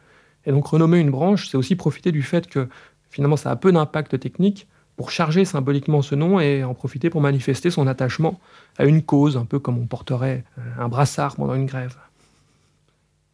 et 0.44 0.50
donc 0.50 0.66
renommer 0.66 0.98
une 0.98 1.10
branche, 1.10 1.48
c'est 1.48 1.56
aussi 1.56 1.76
profiter 1.76 2.12
du 2.12 2.22
fait 2.22 2.46
que 2.46 2.68
finalement 3.10 3.36
ça 3.36 3.50
a 3.50 3.56
peu 3.56 3.72
d'impact 3.72 4.18
technique 4.18 4.66
pour 4.96 5.10
charger 5.10 5.44
symboliquement 5.44 6.02
ce 6.02 6.14
nom 6.14 6.40
et 6.40 6.64
en 6.64 6.74
profiter 6.74 7.10
pour 7.10 7.20
manifester 7.20 7.70
son 7.70 7.86
attachement 7.86 8.38
à 8.78 8.84
une 8.84 9.02
cause, 9.02 9.36
un 9.36 9.44
peu 9.44 9.58
comme 9.58 9.78
on 9.78 9.86
porterait 9.86 10.44
un 10.78 10.88
brassard 10.88 11.36
pendant 11.36 11.54
une 11.54 11.66
grève. 11.66 11.96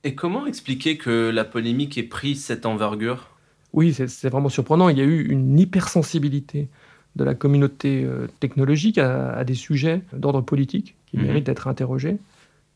Et 0.05 0.15
comment 0.15 0.47
expliquer 0.47 0.97
que 0.97 1.31
la 1.31 1.45
polémique 1.45 1.99
ait 1.99 2.05
pris 2.05 2.37
cette 2.37 2.67
envergure? 2.67 3.29
Oui, 3.73 3.93
c'est 3.95 4.29
vraiment 4.29 4.49
surprenant. 4.49 4.89
Il 4.89 4.99
y 4.99 5.01
a 5.01 5.05
eu 5.05 5.29
une 5.29 5.59
hypersensibilité 5.59 6.69
de 7.17 7.25
la 7.25 7.35
communauté 7.35 8.05
euh, 8.05 8.29
technologique 8.41 8.99
à, 8.99 9.33
à, 9.33 9.45
des 9.45 9.55
sujets 9.55 10.03
d'ordre 10.13 10.41
politique 10.41 10.95
qui 11.07 11.19
mmh. 11.19 11.23
méritent 11.23 11.47
d'être 11.47 11.69
interrogés. 11.69 12.17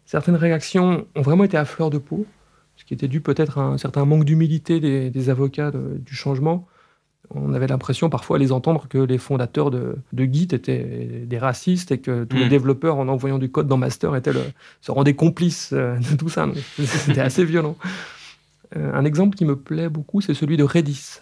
Certaines 0.04 0.36
réactions 0.36 1.06
ont 1.14 1.22
vraiment 1.22 1.44
été 1.44 1.56
à 1.56 1.64
fleur 1.64 1.90
de 1.90 1.98
peau, 1.98 2.26
ce 2.76 2.84
qui 2.84 2.94
était 2.94 3.08
dû 3.08 3.20
peut-être 3.20 3.58
à 3.58 3.62
un 3.62 3.78
certain 3.78 4.04
manque 4.04 4.24
d'humilité 4.24 4.80
des, 4.80 5.10
des, 5.10 5.30
avocats 5.30 5.70
de, 5.70 5.98
du 5.98 6.14
changement. 6.14 6.66
On 7.30 7.54
avait 7.54 7.68
l'impression 7.68 8.10
parfois 8.10 8.36
à 8.36 8.38
les 8.40 8.52
entendre 8.52 8.88
que 8.88 8.98
les 8.98 9.16
fondateurs 9.16 9.70
de, 9.70 9.96
de 10.12 10.24
Git 10.24 10.48
étaient 10.52 11.22
des 11.24 11.38
racistes 11.38 11.92
et 11.92 11.98
que 11.98 12.24
tous 12.24 12.36
mmh. 12.36 12.40
les 12.40 12.48
développeurs, 12.48 12.98
en 12.98 13.08
envoyant 13.08 13.38
du 13.38 13.50
code 13.50 13.68
dans 13.68 13.78
Master, 13.78 14.16
étaient 14.16 14.32
le, 14.32 14.42
se 14.80 14.90
rendaient 14.90 15.14
complices 15.14 15.70
euh, 15.72 15.96
de 15.96 16.16
tout 16.16 16.28
ça. 16.28 16.48
C'était 16.78 17.20
assez 17.20 17.44
violent. 17.44 17.76
Euh, 18.76 18.92
un 18.94 19.04
exemple 19.04 19.36
qui 19.36 19.44
me 19.44 19.56
plaît 19.56 19.88
beaucoup, 19.88 20.20
c'est 20.20 20.34
celui 20.34 20.56
de 20.56 20.64
Redis. 20.64 21.20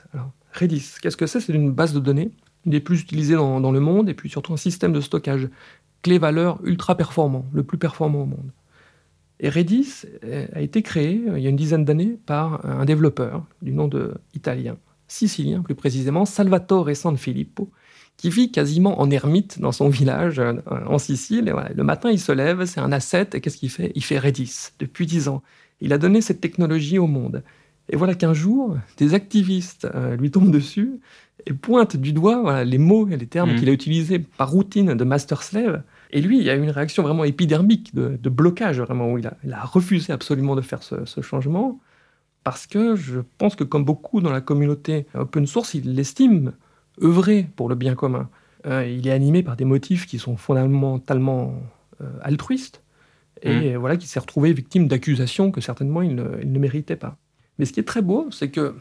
Redis, 0.52 0.95
qu'est-ce 1.00 1.16
que 1.16 1.26
c'est? 1.26 1.40
C'est 1.40 1.52
une 1.52 1.73
base 1.73 1.92
de 1.92 2.00
données, 2.00 2.30
une 2.66 2.73
des 2.73 2.80
plus 2.80 3.00
utilisées 3.00 3.35
dans, 3.35 3.73
le 3.73 3.80
monde, 3.80 4.09
et 4.09 4.14
puis 4.14 4.28
surtout 4.28 4.52
un 4.52 4.59
système 4.59 4.92
de 4.92 5.00
stockage 5.00 5.49
clé-valeur 6.02 6.61
ultra 6.64 6.97
performant, 6.97 7.47
le 7.52 7.62
plus 7.62 7.78
performant 7.78 8.23
au 8.23 8.26
monde. 8.26 8.50
Et 9.40 9.49
Redis 9.49 10.04
euh, 10.25 10.47
a 10.52 10.61
été 10.61 10.83
créé 10.83 11.23
euh, 11.28 11.38
il 11.38 11.42
y 11.42 11.47
a 11.47 11.50
une 11.50 11.57
dizaine 11.57 11.85
d'années 11.85 12.19
par 12.26 12.64
un 12.64 12.85
développeur 12.85 13.45
du 13.62 13.73
nom 13.73 13.88
de 13.88 14.14
italien, 14.35 14.76
sicilien 15.09 15.62
plus 15.62 15.75
précisément, 15.75 16.25
Salvatore 16.25 16.95
Sanfilippo, 16.95 17.71
qui 18.16 18.28
vit 18.28 18.52
quasiment 18.52 19.00
en 19.00 19.11
ermite 19.11 19.61
dans 19.61 19.73
son 19.73 19.88
village 19.88 20.42
en 20.69 20.99
Sicile. 20.99 21.54
Le 21.75 21.83
matin, 21.83 22.11
il 22.11 22.21
se 22.21 22.33
lève, 22.33 22.66
c'est 22.66 22.80
un 22.80 22.92
ascète, 22.92 23.35
et 23.35 23.40
qu'est-ce 23.40 23.57
qu'il 23.57 23.71
fait? 23.71 23.92
Il 23.95 24.04
fait 24.04 24.19
Redis 24.19 24.73
depuis 24.78 25.07
dix 25.07 25.28
ans. 25.28 25.42
Il 25.80 25.92
a 25.92 25.99
donné 25.99 26.20
cette 26.20 26.40
technologie 26.40 26.99
au 26.99 27.06
monde. 27.06 27.42
Et 27.88 27.96
voilà 27.96 28.14
qu'un 28.14 28.34
jour, 28.34 28.76
des 28.99 29.14
activistes 29.14 29.88
euh, 29.94 30.16
lui 30.16 30.30
tombent 30.30 30.52
dessus 30.52 31.00
et 31.46 31.52
pointent 31.52 31.96
du 31.96 32.12
doigt 32.12 32.40
voilà, 32.42 32.64
les 32.64 32.78
mots 32.78 33.08
et 33.08 33.16
les 33.16 33.26
termes 33.26 33.52
mmh. 33.52 33.56
qu'il 33.56 33.68
a 33.68 33.72
utilisés 33.72 34.18
par 34.18 34.50
routine 34.50 34.94
de 34.94 35.04
master-slave. 35.04 35.82
Et 36.10 36.20
lui, 36.20 36.38
il 36.38 36.44
y 36.44 36.50
a 36.50 36.54
eu 36.54 36.62
une 36.62 36.70
réaction 36.70 37.02
vraiment 37.02 37.25
épidermique, 37.25 37.94
de, 37.94 38.28
blocage, 38.28 38.80
vraiment, 38.80 39.12
où 39.12 39.18
il 39.18 39.26
a, 39.26 39.37
il 39.44 39.52
a, 39.52 39.64
refusé 39.64 40.12
absolument 40.12 40.54
de 40.54 40.60
faire 40.60 40.82
ce, 40.82 41.04
ce, 41.04 41.20
changement, 41.20 41.80
parce 42.44 42.66
que 42.66 42.96
je 42.96 43.20
pense 43.38 43.56
que 43.56 43.64
comme 43.64 43.84
beaucoup 43.84 44.20
dans 44.20 44.30
la 44.30 44.40
communauté 44.40 45.06
open 45.14 45.46
source, 45.46 45.75
il 45.75 45.94
l'estime 45.94 46.52
œuvrer 47.02 47.49
pour 47.56 47.68
le 47.68 47.75
bien 47.75 47.94
commun. 47.94 48.28
Euh, 48.66 48.87
il 48.87 49.06
est 49.06 49.12
animé 49.12 49.42
par 49.42 49.56
des 49.56 49.64
motifs 49.64 50.06
qui 50.06 50.18
sont 50.18 50.37
fondamentalement 50.37 51.54
euh, 52.00 52.10
altruistes 52.22 52.82
et 53.42 53.75
mmh. 53.75 53.76
voilà 53.76 53.97
qui 53.97 54.06
s'est 54.06 54.20
retrouvé 54.20 54.52
victime 54.52 54.88
d'accusations 54.88 55.50
que 55.50 55.61
certainement 55.61 56.02
il 56.02 56.14
ne, 56.14 56.59
méritait 56.59 56.97
pas. 56.97 57.16
Mais 57.59 57.64
ce 57.64 57.73
qui 57.73 57.80
est 57.80 57.85
très 57.85 58.02
beau, 58.02 58.28
c'est 58.30 58.50
que 58.50 58.75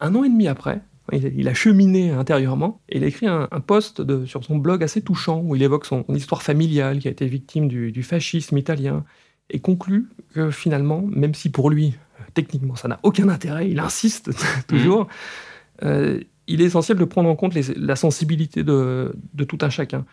un 0.00 0.14
an 0.14 0.24
et 0.24 0.28
demi 0.28 0.48
après, 0.48 0.80
il 1.12 1.48
a 1.48 1.54
cheminé 1.54 2.10
intérieurement 2.10 2.80
et 2.88 2.96
il 2.98 3.04
a 3.04 3.06
écrit 3.06 3.26
un, 3.26 3.46
post 3.64 4.02
sur 4.26 4.44
son 4.44 4.56
blog 4.56 4.82
assez 4.82 5.00
touchant 5.00 5.40
où 5.40 5.54
il 5.54 5.62
évoque 5.62 5.86
son, 5.86 6.04
histoire 6.08 6.42
familiale 6.42 6.98
qui 6.98 7.08
a 7.08 7.10
été 7.10 7.26
victime 7.26 7.68
du, 7.68 8.02
fascisme 8.02 8.58
italien 8.58 9.04
et 9.48 9.60
conclut 9.60 10.08
que 10.34 10.50
finalement, 10.50 11.02
même 11.02 11.34
si 11.34 11.50
pour 11.50 11.70
lui, 11.70 11.94
techniquement, 12.34 12.74
ça 12.74 12.88
n'a 12.88 12.98
aucun 13.04 13.28
intérêt, 13.28 13.70
il 13.70 13.78
insiste 13.78 14.30
toujours, 14.66 15.04
mmh. 15.04 15.06
euh, 15.84 16.20
il 16.48 16.60
est 16.60 16.64
essentiel 16.64 16.98
de 16.98 17.04
prendre 17.04 17.28
en 17.28 17.36
compte 17.36 17.54
la 17.54 17.96
sensibilité 17.96 18.64
de, 18.64 19.16
tout 19.48 19.58
un 19.62 19.70
chacun. 19.70 20.04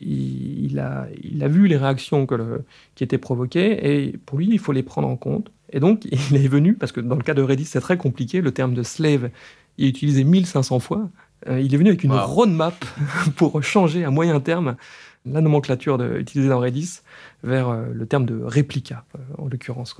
Il, 0.00 0.78
a, 0.78 1.48
vu 1.48 1.68
les 1.68 1.76
réactions 1.76 2.26
qui 2.94 3.04
étaient 3.04 3.18
provoquées 3.18 4.04
et 4.04 4.16
pour 4.18 4.38
lui, 4.38 4.48
il 4.50 4.58
faut 4.58 4.72
les 4.72 4.82
prendre 4.82 5.08
en 5.08 5.16
compte. 5.16 5.50
Et 5.72 5.80
donc, 5.80 6.04
il 6.30 6.36
est 6.36 6.48
venu, 6.48 6.74
parce 6.74 6.92
que 6.92 7.00
dans 7.00 7.16
le 7.16 7.22
cas 7.22 7.34
de 7.34 7.42
Redis, 7.42 7.64
c'est 7.64 7.80
très 7.80 7.96
compliqué, 7.96 8.40
le 8.40 8.52
terme 8.52 8.74
de 8.74 8.82
slave 8.82 9.30
il 9.78 9.86
est 9.86 9.88
utilisé 9.88 10.24
1500 10.24 10.80
fois. 10.80 11.10
Euh, 11.48 11.60
il 11.60 11.74
est 11.74 11.76
venu 11.76 11.90
avec 11.90 12.04
une 12.04 12.12
roadmap 12.12 12.84
pour 13.36 13.62
changer 13.62 14.04
à 14.04 14.10
moyen 14.10 14.40
terme 14.40 14.76
la 15.26 15.40
nomenclature 15.40 16.00
utilisée 16.02 16.48
dans 16.48 16.60
Redis 16.60 17.00
vers 17.42 17.68
euh, 17.68 17.86
le 17.92 18.06
terme 18.06 18.26
de 18.26 18.40
réplica, 18.40 19.04
euh, 19.16 19.42
en 19.42 19.48
l'occurrence. 19.48 19.94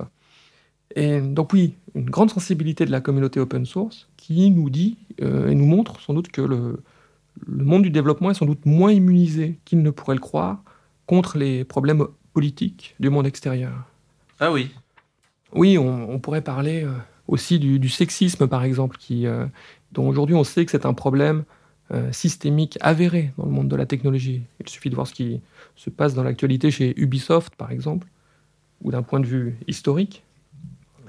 Et 0.95 1.19
donc 1.19 1.53
oui, 1.53 1.75
une 1.95 2.09
grande 2.09 2.31
sensibilité 2.31 2.85
de 2.85 2.91
la 2.91 3.01
communauté 3.01 3.39
open 3.39 3.65
source 3.65 4.07
qui 4.15 4.49
nous 4.49 4.69
dit 4.69 4.97
et 5.19 5.55
nous 5.55 5.65
montre 5.65 5.99
sans 5.99 6.13
doute 6.13 6.29
que 6.29 6.41
le, 6.41 6.81
monde 7.45 7.83
du 7.83 7.89
développement 7.89 8.31
est 8.31 8.35
sans 8.35 8.45
doute 8.45 8.65
moins 8.65 8.91
immunisé 8.91 9.59
qu'il 9.65 9.81
ne 9.81 9.89
pourrait 9.89 10.15
le 10.15 10.21
croire 10.21 10.63
contre 11.05 11.37
les 11.37 11.63
problèmes 11.63 12.05
politiques 12.33 12.95
du 12.99 13.09
monde 13.09 13.27
extérieur. 13.27 13.85
Ah 14.39 14.51
oui. 14.51 14.71
Oui, 15.53 15.77
on, 15.77 16.19
pourrait 16.19 16.41
parler 16.41 16.85
aussi 17.27 17.59
du, 17.59 17.89
sexisme, 17.89 18.47
par 18.47 18.63
exemple, 18.63 18.97
qui, 18.97 19.25
euh, 19.25 19.45
dont 19.91 20.07
aujourd'hui 20.07 20.35
on 20.35 20.43
sait 20.43 20.65
que 20.65 20.71
c'est 20.71 20.85
un 20.85 20.93
problème 20.93 21.43
euh, 21.91 22.11
systémique 22.11 22.77
avéré 22.81 23.31
dans 23.37 23.45
le 23.45 23.51
monde 23.51 23.69
de 23.69 23.75
la 23.75 23.85
technologie. 23.85 24.41
Il 24.59 24.67
suffit 24.67 24.89
de 24.89 24.95
voir 24.95 25.07
ce 25.07 25.13
qui 25.13 25.39
se 25.75 25.89
passe 25.89 26.13
dans 26.13 26.23
l'actualité 26.23 26.69
chez 26.69 26.93
Ubisoft, 26.99 27.55
par 27.55 27.71
exemple, 27.71 28.07
ou 28.81 28.91
d'un 28.91 29.03
point 29.03 29.21
de 29.21 29.25
vue 29.25 29.57
historique. 29.67 30.23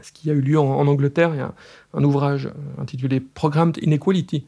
Ce 0.03 0.13
qui 0.13 0.31
a 0.31 0.35
eu 0.35 0.41
lieu 0.41 0.61
en, 0.61 0.87
Angleterre, 0.87 1.35
il 1.35 1.39
y 1.39 1.41
a 1.41 1.53
un, 1.95 2.05
ouvrage 2.05 2.47
euh, 2.47 2.81
intitulé 2.81 3.19
Programmed 3.19 3.77
Inequality, 3.83 4.47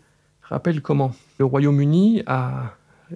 rappelle 0.50 0.83
comment 0.83 1.12
le 1.38 1.45
Royaume-Uni 1.45 2.23
a 2.26 2.75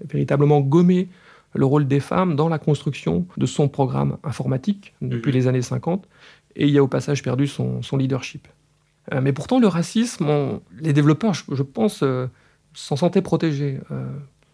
véritablement 0.09 0.61
gommé 0.61 1.09
le 1.55 1.65
rôle 1.65 1.87
des 1.87 2.01
femmes 2.01 2.35
dans 2.37 2.49
la 2.49 2.59
construction 2.59 3.27
de 3.37 3.47
son 3.47 3.69
programme 3.69 4.19
informatique 4.25 4.95
depuis 5.01 5.31
mhm. 5.31 5.37
les 5.37 5.47
années 5.47 5.63
50 5.63 6.07
et 6.57 6.69
il 6.69 6.79
a 6.79 6.83
au 6.83 6.89
passage 6.89 7.23
perdu 7.23 7.47
son, 7.47 7.81
leadership. 7.97 8.49
Euh, 9.13 9.21
mais 9.21 9.33
pourtant, 9.33 9.59
le 9.59 9.67
racisme, 9.67 10.61
les 10.79 10.93
développeurs, 10.93 11.35
je, 11.35 11.63
pense, 11.63 12.03
euh, 12.03 12.27
s'en 12.75 12.97
sentaient 12.97 13.23
protégés. 13.23 13.81
Euh, 13.91 14.07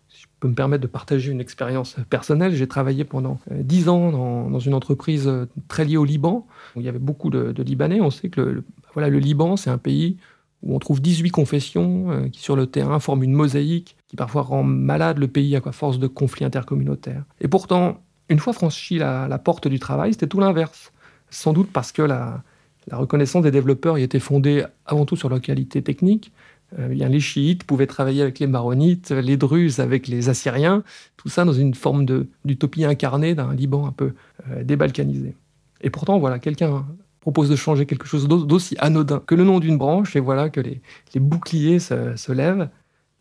si 0.08 0.22
je 0.22 0.26
peux 0.40 0.48
me 0.48 0.54
permettre 0.54 0.82
de 0.82 0.88
partager 0.88 1.30
une 1.30 1.40
expérience 1.40 1.96
personnelle, 2.08 2.54
j'ai 2.54 2.66
travaillé 2.66 3.04
pendant 3.04 3.38
dix 3.50 3.88
ans 3.88 4.10
dans, 4.48 4.58
une 4.58 4.74
entreprise 4.74 5.30
très 5.68 5.84
liée 5.84 5.98
au 5.98 6.04
Liban, 6.04 6.46
où 6.74 6.80
il 6.80 6.86
y 6.86 6.88
avait 6.88 6.98
beaucoup 6.98 7.30
de, 7.30 7.62
Libanais. 7.62 8.00
On 8.00 8.10
sait 8.10 8.28
que 8.28 8.40
le, 8.40 8.64
voilà, 8.94 9.08
le 9.08 9.18
Liban, 9.18 9.56
c'est 9.56 9.70
un 9.70 9.78
pays 9.78 10.16
où 10.62 10.74
on 10.74 10.78
trouve 10.78 11.00
18 11.00 11.30
confessions 11.30 12.28
qui, 12.32 12.40
sur 12.40 12.54
le 12.54 12.66
terrain, 12.66 13.00
forment 13.00 13.22
une 13.22 13.32
mosaïque 13.32 13.96
qui 14.08 14.16
parfois 14.16 14.42
rend 14.42 14.62
malade 14.62 15.18
le 15.18 15.28
pays 15.28 15.56
à 15.56 15.60
force 15.72 15.98
de 15.98 16.06
conflits 16.06 16.44
intercommunautaires. 16.44 17.24
Et 17.40 17.48
pourtant, 17.48 18.02
une 18.28 18.38
fois 18.38 18.52
franchi 18.52 18.98
la 18.98 19.40
porte 19.42 19.68
du 19.68 19.78
travail, 19.78 20.12
c'était 20.12 20.26
tout 20.26 20.40
l'inverse 20.40 20.92
sans 21.30 21.52
doute 21.52 21.70
parce 21.72 21.92
que 21.92 22.02
la, 22.02 22.42
reconnaissance 22.90 23.44
des 23.44 23.52
développeurs 23.52 23.98
y 23.98 24.02
était 24.02 24.18
fondée 24.18 24.64
avant 24.84 25.04
tout 25.04 25.14
sur 25.14 25.28
leur 25.28 25.40
qualité 25.40 25.80
technique. 25.80 26.32
Euh, 26.78 26.88
les 26.88 27.20
chiites 27.20 27.62
pouvaient 27.62 27.86
travailler 27.86 28.22
avec 28.22 28.40
les 28.40 28.48
maronites, 28.48 29.10
les 29.10 29.36
druzes 29.36 29.78
avec 29.80 30.08
les 30.08 30.28
assyriens, 30.28 30.82
tout 31.16 31.28
ça 31.28 31.44
dans 31.44 31.52
une 31.52 31.74
forme 31.74 32.04
d'utopie 32.44 32.84
incarnée 32.84 33.34
d'un 33.34 33.54
Liban 33.54 33.86
un 33.86 33.92
peu 33.92 34.14
euh, 34.50 34.64
débalkanisé. 34.64 35.36
Et 35.82 35.90
pourtant, 35.90 36.18
voilà, 36.18 36.38
quelqu'un 36.38 36.84
propose 37.20 37.50
de 37.50 37.56
changer 37.56 37.86
quelque 37.86 38.06
chose 38.06 38.26
d'aussi 38.26 38.76
anodin 38.78 39.22
que 39.26 39.34
le 39.34 39.44
nom 39.44 39.60
d'une 39.60 39.76
branche, 39.76 40.16
et 40.16 40.20
voilà 40.20 40.48
que 40.48 40.60
les, 40.60 40.80
boucliers 41.16 41.78
se, 41.78 42.32
lèvent, 42.32 42.68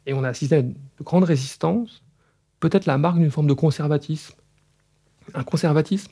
et 0.06 0.14
on 0.14 0.24
a 0.24 0.30
assisté 0.30 0.56
à 0.56 0.60
une 0.60 0.76
grande 1.04 1.26
résistance, 1.26 2.02
peut-être 2.60 2.86
la 2.86 2.98
marque 2.98 3.18
d'une 3.18 3.32
forme 3.32 3.48
de 3.48 3.54
conservatisme. 3.54 4.36
Un 5.34 5.44
conservatisme 5.44 6.12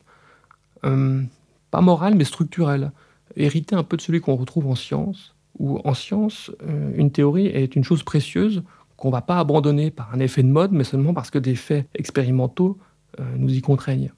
euh, 0.85 1.23
pas 1.71 1.81
moral 1.81 2.15
mais 2.15 2.23
structurel, 2.23 2.91
hérité 3.35 3.75
un 3.75 3.83
peu 3.83 3.97
de 3.97 4.01
celui 4.01 4.21
qu'on 4.21 4.35
retrouve 4.35 4.67
en 4.67 4.75
science, 4.75 5.35
où 5.59 5.79
en 5.83 5.93
science, 5.93 6.51
euh, 6.63 6.91
une 6.95 7.11
théorie 7.11 7.47
est 7.47 7.75
une 7.75 7.83
chose 7.83 8.03
précieuse 8.03 8.63
qu'on 8.95 9.09
ne 9.09 9.13
va 9.13 9.21
pas 9.21 9.39
abandonner 9.39 9.91
par 9.91 10.13
un 10.13 10.19
effet 10.19 10.43
de 10.43 10.47
mode, 10.47 10.71
mais 10.71 10.83
seulement 10.83 11.13
parce 11.13 11.29
que 11.29 11.39
des 11.39 11.55
faits 11.55 11.87
expérimentaux 11.95 12.77
euh, 13.19 13.23
nous 13.37 13.53
y 13.53 13.61
contraignent. 13.61 14.11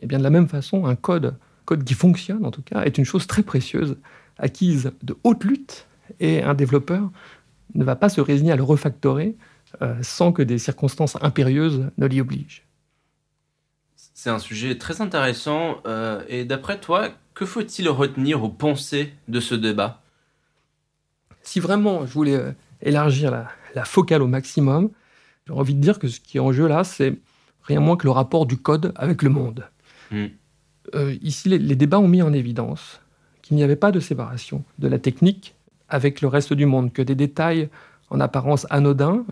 Et 0.00 0.06
bien 0.06 0.18
de 0.18 0.22
la 0.22 0.30
même 0.30 0.48
façon, 0.48 0.86
un 0.86 0.96
code, 0.96 1.36
code 1.70 1.84
qui 1.84 1.94
fonctionne 1.94 2.44
en 2.44 2.50
tout 2.50 2.62
cas, 2.62 2.82
est 2.82 2.98
une 2.98 3.04
chose 3.04 3.28
très 3.28 3.44
précieuse, 3.44 3.96
acquise 4.38 4.90
de 5.04 5.16
haute 5.22 5.44
lutte, 5.44 5.86
et 6.18 6.42
un 6.42 6.54
développeur 6.54 7.08
ne 7.76 7.84
va 7.84 7.94
pas 7.94 8.08
se 8.08 8.20
résigner 8.20 8.50
à 8.50 8.56
le 8.56 8.64
refactorer 8.64 9.36
euh, 9.80 9.94
sans 10.02 10.32
que 10.32 10.42
des 10.42 10.58
circonstances 10.58 11.16
impérieuses 11.20 11.88
ne 11.96 12.06
l'y 12.06 12.20
obligent. 12.20 12.64
C'est 13.94 14.30
un 14.30 14.40
sujet 14.40 14.76
très 14.78 15.00
intéressant. 15.00 15.76
Euh, 15.86 16.24
et 16.28 16.44
d'après 16.44 16.80
toi, 16.80 17.10
que 17.34 17.46
faut-il 17.46 17.88
retenir 17.88 18.42
aux 18.42 18.48
pensées 18.48 19.14
de 19.28 19.38
ce 19.38 19.54
débat? 19.54 20.02
Si 21.42 21.60
vraiment 21.60 22.04
je 22.04 22.12
voulais 22.12 22.34
euh, 22.34 22.52
élargir 22.82 23.30
la, 23.76 23.84
focale 23.84 24.22
au 24.22 24.26
maximum, 24.26 24.90
j'ai 25.46 25.52
envie 25.52 25.76
de 25.76 25.80
dire 25.80 26.00
que 26.00 26.08
ce 26.08 26.18
qui 26.18 26.38
est 26.38 26.40
en 26.40 26.50
jeu 26.50 26.66
là, 26.66 26.82
c'est 26.82 27.16
rien 27.62 27.78
moins 27.78 27.96
que 27.96 28.04
le 28.08 28.10
rapport 28.10 28.44
du 28.44 28.56
code 28.56 28.92
avec 28.96 29.22
le 29.22 29.30
monde. 29.30 29.68
Hmm. 30.10 30.26
Euh, 30.94 31.16
ici, 31.22 31.48
les, 31.48 31.76
débats 31.76 32.00
ont 32.00 32.08
mis 32.08 32.22
en 32.22 32.32
évidence 32.32 33.00
qu'il 33.42 33.56
n'y 33.56 33.62
avait 33.62 33.76
pas 33.76 33.92
de 33.92 34.00
séparation 34.00 34.64
de 34.78 34.88
la 34.88 34.98
technique 34.98 35.54
avec 35.88 36.20
le 36.20 36.28
reste 36.28 36.52
du 36.52 36.66
monde, 36.66 36.92
que 36.92 37.02
des 37.02 37.14
détails 37.14 37.68
en 38.10 38.20
apparence 38.20 38.66
anodins, 38.70 39.24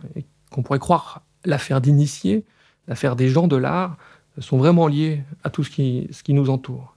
qu'on 0.50 0.62
pourrait 0.62 0.78
croire 0.78 1.22
l'affaire 1.44 1.80
d'initiés, 1.80 2.44
l'affaire 2.86 3.16
des 3.16 3.28
gens 3.28 3.48
de 3.48 3.56
l'art, 3.56 3.96
sont 4.38 4.58
vraiment 4.58 4.86
liés 4.86 5.22
à 5.44 5.50
tout 5.50 5.64
ce 5.64 5.70
qui, 5.70 6.34
nous 6.34 6.50
entoure. 6.50 6.94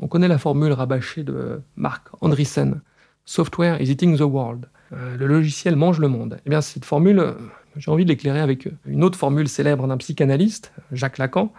On 0.00 0.08
connaît 0.08 0.28
la 0.28 0.38
formule 0.38 0.72
rabâchée 0.72 1.22
de 1.22 1.60
Mark 1.76 2.08
Andreessen, 2.20 2.80
Software 3.24 3.80
is 3.80 3.90
eating 3.90 4.16
the 4.16 4.22
world. 4.22 4.66
Euh, 4.92 5.16
le 5.16 5.26
logiciel 5.26 5.76
mange 5.76 6.00
le 6.00 6.08
monde. 6.08 6.38
Eh 6.46 6.50
bien, 6.50 6.60
cette 6.60 6.84
formule, 6.84 7.34
j'ai 7.76 7.90
envie 7.90 8.04
de 8.04 8.08
l'éclairer 8.08 8.40
avec 8.40 8.68
une 8.86 9.04
autre 9.04 9.18
formule 9.18 9.48
célèbre 9.48 9.86
d'un 9.86 9.96
psychanalyste, 9.98 10.72
Jacques 10.90 11.18
Lacan, 11.18 11.52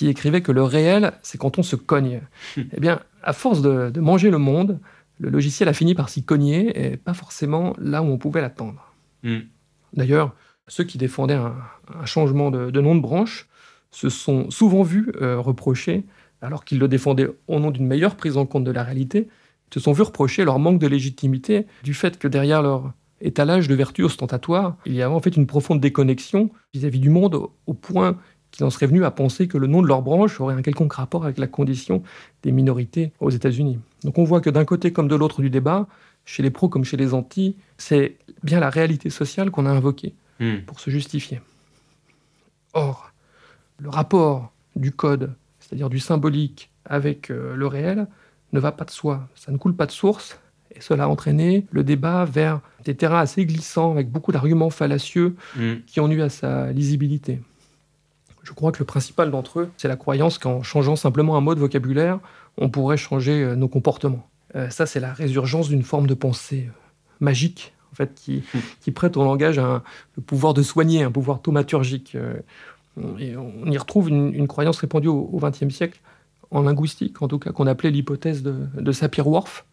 qui 0.00 0.08
écrivait 0.08 0.40
que 0.40 0.50
le 0.50 0.62
réel, 0.62 1.12
c'est 1.20 1.36
quand 1.36 1.58
on 1.58 1.62
se 1.62 1.76
cogne. 1.76 2.22
eh 2.56 2.80
bien, 2.80 3.00
à 3.22 3.34
force 3.34 3.60
de, 3.60 3.92
manger 4.00 4.30
le 4.30 4.38
monde, 4.38 4.78
le 5.18 5.28
logiciel 5.28 5.68
a 5.68 5.74
fini 5.74 5.94
par 5.94 6.08
s'y 6.08 6.24
cogner 6.24 6.92
et 6.92 6.96
pas 6.96 7.12
forcément 7.12 7.74
là 7.76 8.02
où 8.02 8.06
on 8.06 8.16
pouvait 8.16 8.40
l'attendre. 8.40 8.94
Hmm. 9.24 9.40
D'ailleurs, 9.92 10.34
ceux 10.68 10.84
qui 10.84 10.96
défendaient 10.96 11.34
un, 11.34 11.54
changement 12.06 12.50
de, 12.50 12.70
de, 12.70 12.80
nom 12.80 12.94
de 12.94 13.02
branche 13.02 13.46
se 13.90 14.08
sont 14.08 14.50
souvent 14.50 14.82
vus 14.82 15.12
euh, 15.20 15.38
reprocher, 15.38 16.04
alors 16.40 16.64
qu'ils 16.64 16.78
le 16.78 16.88
défendaient 16.88 17.28
au 17.46 17.60
nom 17.60 17.70
d'une 17.70 17.86
meilleure 17.86 18.16
prise 18.16 18.38
en 18.38 18.46
compte 18.46 18.64
de 18.64 18.70
la 18.70 18.82
réalité, 18.82 19.28
se 19.74 19.80
sont 19.80 19.92
vus 19.92 20.00
reprocher 20.00 20.46
leur 20.46 20.58
manque 20.58 20.78
de 20.78 20.86
légitimité 20.86 21.66
du 21.82 21.92
fait 21.92 22.18
que 22.18 22.26
derrière 22.26 22.62
leur 22.62 22.94
étalage 23.20 23.68
de 23.68 23.74
vertus 23.74 24.06
ostentatoires, 24.06 24.78
il 24.86 24.94
y 24.94 25.02
avait 25.02 25.14
en 25.14 25.20
fait 25.20 25.36
une 25.36 25.46
profonde 25.46 25.78
déconnexion 25.78 26.48
vis-à-vis 26.72 27.00
du 27.00 27.10
monde 27.10 27.38
au 27.66 27.74
point 27.74 28.16
qu'ils 28.50 28.64
en 28.64 28.70
seraient 28.70 28.86
venus 28.86 29.04
à 29.04 29.10
penser 29.10 29.48
que 29.48 29.58
le 29.58 29.66
nom 29.66 29.82
de 29.82 29.86
leur 29.86 30.02
branche 30.02 30.40
aurait 30.40 30.54
un 30.54 30.62
quelconque 30.62 30.92
rapport 30.94 31.24
avec 31.24 31.38
la 31.38 31.46
condition 31.46 32.02
des 32.42 32.52
minorités 32.52 33.12
aux 33.20 33.30
États-Unis. 33.30 33.78
Donc 34.04 34.18
on 34.18 34.24
voit 34.24 34.40
que 34.40 34.50
d'un 34.50 34.64
côté 34.64 34.92
comme 34.92 35.08
de 35.08 35.14
l'autre 35.16 35.40
du 35.42 35.50
débat, 35.50 35.86
chez 36.24 36.42
les 36.42 36.50
pros 36.50 36.68
comme 36.68 36.84
chez 36.84 36.96
les 36.96 37.14
antis, 37.14 37.56
c'est 37.78 38.16
bien 38.42 38.60
la 38.60 38.70
réalité 38.70 39.10
sociale 39.10 39.50
qu'on 39.50 39.66
a 39.66 39.70
invoquée. 39.70 40.14
Hmm. 40.42 40.60
pour 40.64 40.80
se 40.80 40.88
justifier. 40.88 41.42
Or, 42.72 43.12
le 43.78 43.90
rapport 43.90 44.52
du 44.74 44.90
code, 44.92 45.34
c'est-à-dire 45.58 45.90
du 45.90 45.98
symbolique 45.98 46.70
avec 46.86 47.30
euh, 47.30 47.54
le 47.54 47.66
réel, 47.66 48.06
ne 48.54 48.60
va 48.60 48.72
pas 48.72 48.86
de 48.86 48.90
soi. 48.90 49.28
Ça 49.34 49.52
ne 49.52 49.58
coule 49.58 49.74
pas 49.76 49.84
de 49.84 49.90
source. 49.92 50.38
Et 50.74 50.80
cela 50.80 51.04
a 51.04 51.08
entraîné 51.08 51.66
le 51.72 51.84
débat 51.84 52.24
vers 52.24 52.60
des 52.84 52.94
terrains 52.94 53.18
assez 53.20 53.44
glissants, 53.44 53.90
avec 53.90 54.08
beaucoup 54.08 54.32
d'arguments 54.32 54.70
fallacieux 54.70 55.36
Hmm. 55.56 55.74
qui 55.86 56.00
ont 56.00 56.08
nu 56.08 56.22
à 56.22 56.28
sa 56.30 56.72
lisibilité. 56.72 57.40
Je 58.50 58.54
crois 58.56 58.72
que 58.72 58.80
le 58.80 58.84
principal 58.84 59.30
d'entre 59.30 59.60
eux, 59.60 59.70
c'est 59.76 59.86
la 59.86 59.94
croyance 59.94 60.36
qu'en 60.36 60.64
changeant 60.64 60.96
simplement 60.96 61.36
un 61.36 61.40
mot 61.40 61.54
de 61.54 61.60
vocabulaire, 61.60 62.18
on 62.58 62.68
pourrait 62.68 62.96
changer 62.96 63.44
euh, 63.44 63.54
nos 63.54 63.68
comportements. 63.68 64.28
Euh, 64.56 64.68
ça, 64.70 64.86
c'est 64.86 64.98
la 64.98 65.12
résurgence 65.12 65.68
d'une 65.68 65.84
forme 65.84 66.08
de 66.08 66.14
pensée 66.14 66.66
euh, 66.68 66.72
magique, 67.20 67.72
en 67.92 67.94
fait, 67.94 68.12
qui, 68.12 68.42
qui 68.80 68.90
prête 68.90 69.16
au 69.16 69.22
langage 69.22 69.60
un, 69.60 69.84
le 70.16 70.22
pouvoir 70.24 70.52
de 70.52 70.64
soigner, 70.64 71.04
un 71.04 71.12
pouvoir 71.12 71.42
thaumaturgique. 71.42 72.16
Et 73.20 73.36
on 73.36 73.70
y 73.70 73.78
retrouve 73.78 74.08
une, 74.08 74.34
une 74.34 74.48
croyance 74.48 74.78
répandue 74.78 75.06
au 75.06 75.38
XXe 75.40 75.72
siècle, 75.72 76.00
en 76.50 76.62
linguistique 76.62 77.22
en 77.22 77.28
tout 77.28 77.38
cas, 77.38 77.52
qu'on 77.52 77.68
appelait 77.68 77.92
l'hypothèse 77.92 78.42
de, 78.42 78.66
de 78.74 78.92
Sapir-Whorf, 78.92 79.64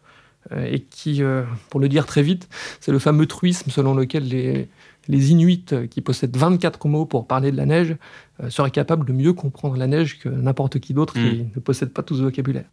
et 0.56 0.80
qui, 0.80 1.22
euh, 1.22 1.42
pour 1.70 1.80
le 1.80 1.88
dire 1.88 2.06
très 2.06 2.22
vite, 2.22 2.48
c'est 2.80 2.92
le 2.92 2.98
fameux 2.98 3.26
truisme 3.26 3.70
selon 3.70 3.94
lequel 3.94 4.24
les, 4.28 4.68
les 5.08 5.30
Inuits, 5.32 5.64
euh, 5.72 5.86
qui 5.86 6.00
possèdent 6.00 6.36
24 6.36 6.88
mots 6.88 7.06
pour 7.06 7.26
parler 7.26 7.50
de 7.52 7.56
la 7.56 7.66
neige, 7.66 7.96
euh, 8.42 8.50
seraient 8.50 8.70
capables 8.70 9.06
de 9.06 9.12
mieux 9.12 9.32
comprendre 9.32 9.76
la 9.76 9.86
neige 9.86 10.18
que 10.18 10.28
n'importe 10.28 10.78
qui 10.80 10.94
d'autre 10.94 11.14
qui 11.14 11.46
ne 11.54 11.60
possède 11.60 11.90
pas 11.92 12.02
tout 12.02 12.16
ce 12.16 12.22
vocabulaire. 12.22 12.66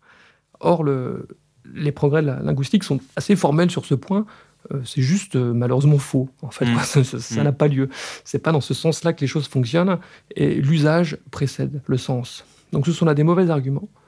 Or, 0.59 0.83
le- 0.83 1.27
les 1.73 1.91
progrès 1.91 2.21
de 2.21 2.27
la 2.27 2.39
linguistique 2.41 2.83
sont 2.83 2.99
assez 3.15 3.35
formels 3.35 3.71
sur 3.71 3.85
ce 3.85 3.95
point. 3.95 4.25
Euh, 4.73 4.81
c'est 4.85 5.01
juste 5.01 5.35
euh, 5.35 5.53
malheureusement 5.53 5.97
faux. 5.97 6.29
En 6.41 6.51
fait, 6.51 6.65
Mm. 6.65 6.77
ça 6.83 7.03
ça 7.03 7.41
Mm. 7.41 7.43
n'a 7.43 7.51
pas 7.51 7.67
lieu. 7.67 7.89
C'est 8.23 8.39
pas 8.39 8.51
dans 8.51 8.61
ce 8.61 8.73
sens-là 8.73 9.13
que 9.13 9.21
les 9.21 9.27
choses 9.27 9.47
fonctionnent. 9.47 9.97
Et 10.35 10.55
l'usage 10.55 11.17
précède 11.31 11.81
le 11.87 11.97
sens. 11.97 12.45
Donc, 12.71 12.85
ce 12.85 12.91
sont 12.91 13.05
là 13.05 13.13
des 13.13 13.23
mauvais 13.23 13.49
arguments, 13.49 13.87
euh, 13.87 14.04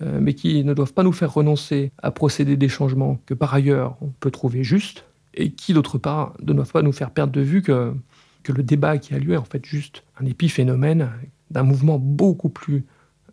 mais 0.00 0.34
qui 0.34 0.62
ne 0.64 0.74
doivent 0.74 0.92
pas 0.92 1.02
nous 1.02 1.12
faire 1.12 1.34
renoncer 1.34 1.90
à 2.02 2.10
procéder 2.10 2.56
des 2.56 2.68
changements 2.68 3.18
que 3.26 3.34
par 3.34 3.52
ailleurs 3.54 3.96
on 4.00 4.08
peut 4.20 4.30
trouver 4.30 4.62
justes, 4.62 5.04
et 5.34 5.50
qui 5.52 5.72
d'autre 5.72 5.98
part 5.98 6.34
ne 6.42 6.52
doivent 6.52 6.72
pas 6.72 6.82
nous 6.82 6.92
faire 6.92 7.10
perdre 7.10 7.32
de 7.32 7.40
vue 7.40 7.62
que, 7.62 7.94
que 8.42 8.52
le 8.52 8.62
débat 8.62 8.98
qui 8.98 9.14
a 9.14 9.18
lieu 9.18 9.34
est 9.34 9.38
en 9.38 9.44
fait 9.44 9.64
juste 9.64 10.02
un 10.20 10.26
épiphénomène 10.26 11.10
d'un 11.50 11.62
mouvement 11.62 11.98
beaucoup 11.98 12.48
plus, 12.48 12.84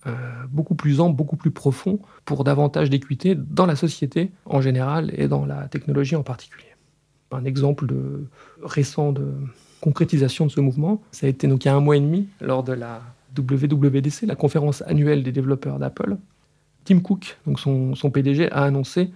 euh, 0.07 0.13
beaucoup 0.49 0.75
plus 0.75 0.99
ample, 0.99 1.15
beaucoup 1.15 1.35
plus 1.35 1.51
profond 1.51 1.99
pour 2.23 2.43
davantage 2.43 2.89
d'équité 2.89 3.35
dans 3.35 3.65
la 3.65 3.75
société 3.75 4.31
en 4.45 4.61
général 4.61 5.11
et 5.17 5.27
dans 5.27 5.45
la 5.45 5.67
technologie 5.67 6.15
en 6.15 6.23
particulier. 6.23 6.67
Un 7.31 7.43
exemple 7.43 7.87
de, 7.87 8.27
récent 8.61 9.11
de 9.11 9.33
concrétisation 9.81 10.45
de 10.45 10.51
ce 10.51 10.61
mouvement, 10.61 11.01
ça 11.11 11.25
a 11.25 11.29
été 11.29 11.47
donc 11.47 11.65
il 11.65 11.67
y 11.67 11.71
a 11.71 11.75
un 11.75 11.81
mois 11.81 11.97
et 11.97 12.01
demi 12.01 12.27
lors 12.39 12.63
de 12.63 12.73
la 12.73 13.01
WWDC, 13.37 14.25
la 14.25 14.35
conférence 14.35 14.83
annuelle 14.83 15.23
des 15.23 15.31
développeurs 15.31 15.79
d'Apple. 15.79 16.17
Tim 16.85 16.99
Cook, 16.99 17.37
donc 17.45 17.59
son, 17.59 18.11
PDG, 18.11 18.51
a 18.51 18.63
annoncé 18.63 19.09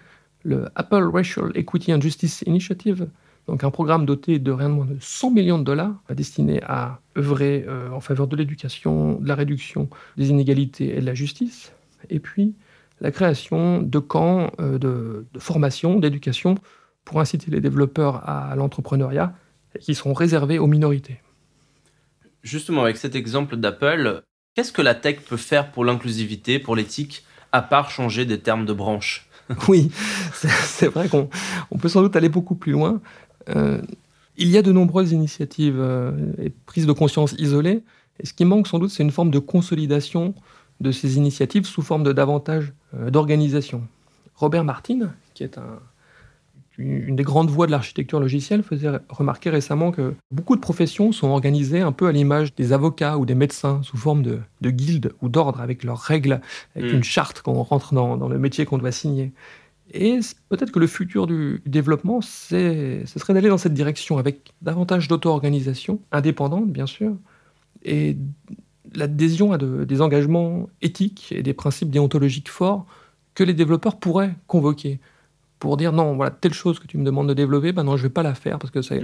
le 0.44 0.66
Apple 0.76 1.10
Racial 1.14 1.52
Equity 1.56 1.94
and 1.94 2.02
Justice 2.02 2.44
Initiative, 2.46 3.08
donc 3.48 3.64
un 3.64 3.72
programme 3.72 4.06
doté 4.06 4.40
de 4.40 4.52
rien 4.52 4.70
de 4.70 4.74
moins 4.74 4.86
de 4.86 4.98
100 5.00 5.32
millions 5.32 5.58
de 5.58 5.64
dollars 5.64 5.94
destiné 6.14 6.62
à 6.64 7.00
œuvrer 7.18 7.66
euh, 7.68 7.90
en 7.92 8.00
faveur 8.00 8.28
de 8.28 8.36
l'éducation, 8.36 9.20
de 9.20 9.28
la 9.28 9.36
réduction 9.36 9.90
des 10.18 10.30
inégalités 10.30 10.98
et 10.98 11.02
de 11.02 11.06
la 11.06 11.14
justice, 11.14 11.72
et 12.10 12.20
puis 12.20 12.54
la 13.02 13.12
création 13.12 13.82
de 13.82 14.00
camps 14.00 14.52
euh, 14.60 14.78
de, 14.78 15.26
formation, 15.40 16.00
d'éducation 16.00 16.56
pour 17.06 17.20
inciter 17.20 17.52
les 17.52 17.62
développeurs 17.62 18.28
à 18.28 18.56
l'entrepreneuriat 18.56 19.34
qui 19.80 19.96
seront 19.96 20.14
réservés 20.14 20.60
aux 20.60 20.68
minorités. 20.68 21.22
Justement, 22.44 22.84
avec 22.84 22.98
cet 22.98 23.16
exemple 23.16 23.58
d'Apple, 23.58 24.22
qu'est-ce 24.56 24.72
que 24.72 24.82
la 24.82 24.96
tech 24.96 25.22
peut 25.22 25.38
faire 25.38 25.72
pour 25.72 25.86
l'inclusivité, 25.86 26.60
pour 26.60 26.76
l'éthique, 26.76 27.26
à 27.52 27.62
part 27.62 27.90
changer 27.92 28.26
des 28.26 28.40
termes 28.40 28.66
de 28.66 28.74
branche 28.74 29.28
Oui, 29.68 29.92
c'est 30.34 30.88
vrai 30.88 31.10
qu'on 31.10 31.30
on 31.72 31.78
peut 31.78 31.90
sans 31.90 32.02
doute 32.02 32.16
aller 32.16 32.30
beaucoup 32.30 32.56
plus 32.56 32.72
loin. 32.72 33.02
Euh, 33.50 33.82
il 34.38 34.50
y 34.50 34.58
a 34.58 34.62
de 34.62 34.72
nombreuses 34.72 35.12
initiatives 35.12 35.78
euh, 35.80 36.12
et 36.38 36.50
prises 36.50 36.86
de 36.86 36.92
conscience 36.94 37.34
isolées, 37.40 37.84
et 38.22 38.26
ce 38.26 38.34
qui 38.34 38.46
manque 38.46 38.68
sans 38.68 38.80
doute, 38.80 38.92
c'est 38.92 39.04
une 39.04 39.12
forme 39.12 39.32
de 39.32 39.40
consolidation 39.40 40.34
de 40.82 40.92
ces 40.92 41.18
initiatives 41.18 41.66
sous 41.66 41.82
forme 41.82 42.04
de 42.04 42.14
davantage 42.14 42.74
euh, 42.96 43.10
d'organisation. 43.10 43.82
Robert 44.36 44.64
Martin, 44.64 45.12
qui 45.34 45.44
est 45.44 45.58
un- 45.58 45.80
une 46.80 47.16
des 47.16 47.24
grandes 47.24 47.50
voix 47.50 47.66
de 47.68 47.72
l'architecture 47.72 48.20
logicielle, 48.20 48.64
faisait 48.64 48.90
remarquer 49.10 49.50
récemment 49.50 49.92
que 49.92 50.14
beaucoup 50.32 50.56
de 50.56 50.62
professions 50.62 51.12
sont 51.12 51.28
organisées 51.28 51.82
un 51.82 51.92
peu 51.92 52.08
à 52.08 52.12
l'image 52.12 52.56
des 52.56 52.72
avocats 52.74 53.18
ou 53.18 53.26
des 53.26 53.36
médecins, 53.36 53.82
sous 53.84 53.98
forme 53.98 54.24
de, 54.24 54.40
de 54.62 54.70
guildes 54.72 55.12
ou 55.22 55.28
d'ordres, 55.30 55.60
avec 55.62 55.84
leurs 55.84 56.00
règles, 56.00 56.40
avec 56.76 56.92
Mm. 56.92 56.96
une 56.96 57.04
charte 57.04 57.42
quand 57.42 57.52
on 57.54 57.64
rentre 57.64 57.94
dans, 57.94 58.16
dans 58.18 58.30
le 58.30 58.40
métier 58.40 58.66
qu'on 58.66 58.78
doit 58.78 58.92
signer. 58.94 59.34
Et 59.94 60.20
peut-être 60.50 60.72
que 60.72 60.80
le 60.80 60.88
futur 60.88 61.28
du 61.28 61.62
développement, 61.66 62.22
c'est, 62.22 63.04
ce 63.06 63.20
serait 63.20 63.34
d'aller 63.34 63.50
dans 63.50 63.58
cette 63.58 63.74
direction, 63.74 64.18
avec 64.18 64.54
davantage 64.62 65.08
d'auto-organisation, 65.08 66.00
indépendante 66.12 66.72
bien 66.72 66.86
sûr, 66.86 67.14
et 67.84 68.16
l'adhésion 68.96 69.52
à 69.52 69.58
de- 69.58 69.84
des 69.86 70.02
engagements 70.02 70.70
éthiques 70.82 71.34
et 71.36 71.44
des 71.44 71.54
principes 71.54 71.90
déontologiques 71.90 72.50
forts 72.50 72.86
que 73.36 73.44
les 73.44 73.54
développeurs 73.54 73.98
pourraient 73.98 74.36
convoquer 74.48 75.00
pour 75.60 75.78
dire 75.78 75.92
non, 75.92 76.16
voilà, 76.16 76.32
telle 76.32 76.54
chose 76.54 76.80
que 76.80 76.88
tu 76.88 76.98
me 76.98 77.04
demandes 77.04 77.30
de 77.30 77.34
développer, 77.34 77.72
ben 77.72 77.84
non, 77.84 77.98
je 77.98 78.04
vais 78.04 78.10
pas 78.10 78.24
la 78.24 78.34
faire 78.34 78.60
parce 78.60 78.72
que 78.72 78.82
ça, 78.82 78.96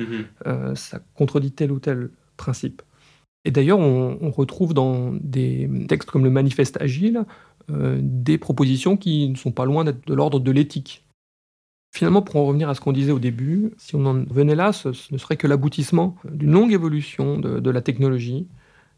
euh, 0.48 0.74
ça 0.76 1.00
contredit 1.14 1.52
tel 1.52 1.72
ou 1.72 1.80
tel 1.80 2.10
principe. 2.38 2.82
Et 3.44 3.52
d'ailleurs, 3.52 3.80
on, 3.80 4.18
on 4.22 4.32
retrouve 4.32 4.74
dans 4.74 5.14
des 5.14 5.70
textes 5.88 6.10
comme 6.10 6.24
le 6.24 6.32
Manifeste 6.32 6.82
Agile 6.82 7.26
euh, 7.70 8.00
des 8.02 8.38
propositions 8.38 8.98
qui 8.98 9.30
ne 9.30 9.36
sont 9.36 9.52
pas 9.52 9.66
loin 9.66 9.84
d'être 9.84 10.08
de 10.08 10.14
l'ordre 10.14 10.40
de 10.40 10.52
l'éthique. 10.52 11.06
Finalement, 11.94 12.22
pour 12.22 12.38
en 12.38 12.46
revenir 12.46 12.68
à 12.70 12.76
ce 12.76 12.82
qu'on 12.82 12.92
disait 12.92 13.12
au 13.12 13.20
début, 13.20 13.72
si 13.78 13.96
on 13.96 14.06
en 14.06 14.24
venait 14.26 14.56
là, 14.56 14.74
ce, 14.74 14.94
ce 14.94 15.14
ne 15.14 15.18
serait 15.18 15.38
que 15.38 15.48
l'aboutissement 15.48 16.18
d'une 16.30 16.52
longue 16.52 16.74
évolution 16.74 17.38
de, 17.38 17.60
de 17.60 17.70
la 17.70 17.82
technologie 17.82 18.48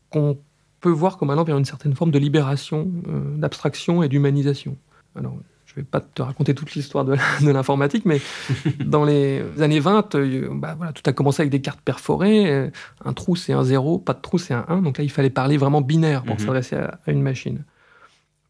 qu'on 0.10 0.38
peut 0.80 0.90
voir 0.90 1.18
comme 1.18 1.30
allant 1.30 1.44
vers 1.44 1.58
une 1.58 1.66
certaine 1.66 1.94
forme 1.94 2.12
de 2.12 2.20
libération, 2.20 2.92
euh, 3.08 3.38
d'abstraction 3.38 4.04
et 4.04 4.10
d'humanisation. 4.10 4.78
Alors, 5.16 5.34
ne 5.34 5.42
vais 5.78 5.84
pas 5.84 6.02
te 6.02 6.22
raconter 6.22 6.54
toute 6.56 6.74
l'histoire 6.76 7.06
de, 7.06 7.16
l'informatique, 7.52 8.06
mais 8.06 8.20
dans 8.86 9.04
les 9.06 9.44
années 9.62 9.80
20, 9.80 10.16
euh, 10.16 10.50
bah, 10.52 10.76
voilà, 10.76 10.92
tout 10.94 11.04
a 11.06 11.14
commencé 11.14 11.42
avec 11.42 11.52
des 11.52 11.62
cartes 11.62 11.82
perforées. 11.82 12.52
euh, 12.52 12.70
Un 13.06 13.14
trou, 13.14 13.36
c'est 13.36 13.54
un 13.54 13.64
0, 13.64 14.00
pas 14.00 14.14
de 14.14 14.22
trou, 14.22 14.38
c'est 14.38 14.54
un 14.54 14.66
1. 14.68 14.82
Donc 14.82 14.98
là, 14.98 15.04
il 15.04 15.12
fallait 15.12 15.30
parler 15.30 15.58
vraiment 15.58 15.82
binaire 15.82 16.24
pour 16.24 16.36
Mhm. 16.36 16.40
s'adresser 16.42 16.76
à, 16.76 17.00
à 17.06 17.12
une 17.12 17.22
machine. 17.22 17.64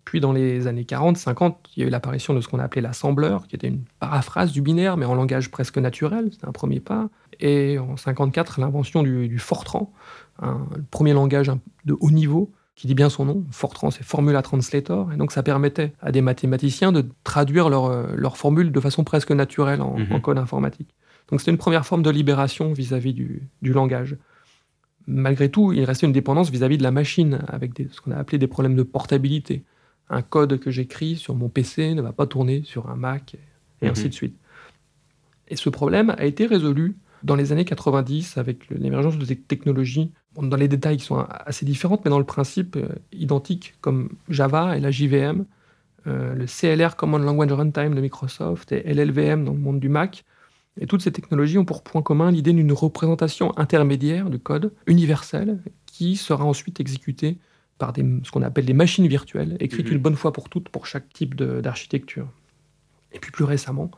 Puis 0.05 0.21
dans 0.21 0.31
les 0.31 0.67
années 0.67 0.85
40, 0.85 1.17
50, 1.17 1.57
il 1.75 1.81
y 1.81 1.83
a 1.83 1.87
eu 1.87 1.89
l'apparition 1.89 2.33
de 2.33 2.39
ce 2.39 2.47
qu'on 2.47 2.59
appelait 2.59 2.81
l'assembleur, 2.81 3.45
qui 3.47 3.57
était 3.57 3.67
une 3.67 3.83
paraphrase 3.99 4.53
du 4.53 4.61
binaire, 4.61 4.95
mais 4.95 5.05
en 5.05 5.13
langage 5.15 5.51
presque 5.51 5.77
naturel. 5.77 6.29
C'était 6.31 6.47
un 6.47 6.53
premier 6.53 6.79
pas. 6.79 7.09
Et 7.41 7.77
en 7.77 7.97
54, 7.97 8.59
l'invention 8.61 9.03
du, 9.03 9.27
du 9.27 9.37
Fortran, 9.37 9.91
un- 10.41 10.65
le 10.75 10.83
premier 10.89 11.11
langage 11.11 11.51
de 11.83 11.95
haut 11.99 12.11
niveau, 12.11 12.51
qui 12.77 12.85
dit 12.87 12.93
bien 12.95 13.09
son 13.09 13.25
nom. 13.25 13.43
Fortran, 13.51 13.89
c'est 13.91 14.03
Formula 14.03 14.41
Translator. 14.43 15.11
Et 15.11 15.17
donc, 15.17 15.31
ça 15.31 15.41
permettait 15.43 15.93
à 15.99 16.11
des 16.11 16.21
mathématiciens 16.21 16.91
de 16.91 17.03
traduire 17.23 17.69
leurs 17.69 17.85
euh, 17.87 18.29
formules 18.35 18.71
de 18.71 18.79
façon 18.79 19.03
presque 19.03 19.31
naturelle 19.31 19.81
en, 19.81 19.97
Mhm. 19.97 20.11
en 20.13 20.19
code 20.21 20.37
informatique. 20.37 20.93
Donc, 21.29 21.41
c'était 21.41 21.51
une 21.51 21.57
première 21.57 21.85
forme 21.87 22.03
de 22.03 22.09
libération 22.11 22.71
vis-à-vis 22.73 23.13
du, 23.15 23.49
du 23.63 23.73
langage. 23.73 24.15
Malgré 25.07 25.49
tout, 25.49 25.73
il 25.73 25.83
restait 25.85 26.05
une 26.05 26.13
dépendance 26.13 26.51
vis-à-vis 26.51 26.77
de 26.77 26.83
la 26.83 26.91
machine, 26.91 27.39
avec 27.47 27.73
des- 27.73 27.87
ce 27.91 27.99
qu'on 27.99 28.11
a 28.11 28.17
appelé 28.17 28.37
des 28.37 28.47
problèmes 28.47 28.75
de 28.75 28.83
portabilité. 28.83 29.63
Un 30.09 30.21
code 30.21 30.59
que 30.59 30.69
j'écris 30.69 31.15
sur 31.15 31.33
mon 31.35 31.49
PC 31.49 31.95
ne 31.95 32.01
va 32.01 32.11
pas 32.13 32.27
tourner 32.27 32.61
sur 32.63 32.89
un 32.89 32.95
Mac, 32.95 33.35
et 33.81 33.85
Mhm. 33.85 33.91
ainsi 33.91 34.07
de 34.09 34.13
suite. 34.13 34.37
Et 35.47 35.55
ce 35.55 35.69
problème 35.69 36.13
a 36.17 36.25
été 36.25 36.45
résolu 36.45 36.95
dans 37.23 37.35
les 37.35 37.51
années 37.51 37.65
90 37.65 38.37
avec 38.37 38.69
l'émergence 38.69 39.17
de 39.17 39.33
technologies, 39.33 40.11
dans 40.35 40.57
les 40.57 40.67
détails 40.67 40.97
qui 40.97 41.05
sont 41.05 41.25
assez 41.29 41.65
différentes, 41.65 42.05
mais 42.05 42.11
dans 42.11 42.19
le 42.19 42.25
principe 42.25 42.75
euh, 42.75 42.89
identique, 43.11 43.75
comme 43.81 44.09
Java 44.29 44.77
et 44.77 44.79
la 44.79 44.91
JVM, 44.91 45.45
euh, 46.07 46.33
le 46.35 46.45
CLR 46.45 46.95
Command 46.95 47.23
Language 47.23 47.51
Runtime 47.51 47.95
de 47.95 48.01
Microsoft 48.01 48.71
et 48.71 48.81
LLVM 48.93 49.43
dans 49.43 49.53
le 49.53 49.59
monde 49.59 49.79
du 49.79 49.89
Mac. 49.89 50.23
Et 50.79 50.85
toutes 50.85 51.01
ces 51.01 51.11
technologies 51.11 51.57
ont 51.57 51.65
pour 51.65 51.83
point 51.83 52.03
commun 52.03 52.31
l'idée 52.31 52.53
d'une 52.53 52.71
représentation 52.71 53.57
intermédiaire 53.57 54.29
du 54.29 54.39
code 54.39 54.73
universel 54.85 55.59
qui 55.87 56.15
sera 56.15 56.45
ensuite 56.45 56.79
exécutée 56.79 57.39
par 57.79 57.93
des, 57.93 58.05
ce 58.23 58.31
qu'on 58.31 58.43
appelle 58.43 58.65
des 58.65 58.73
machines 58.73 59.07
virtuelles, 59.07 59.57
écrites 59.59 59.87
Mhm. 59.87 59.93
une 59.93 60.01
bonne 60.01 60.15
fois 60.15 60.33
pour 60.33 60.49
toutes 60.49 60.69
pour 60.69 60.85
chaque 60.85 61.11
type 61.13 61.35
d'architecture. 61.35 62.27
Et 63.11 63.19
puis 63.19 63.31
plus 63.31 63.43
récemment, 63.43 63.89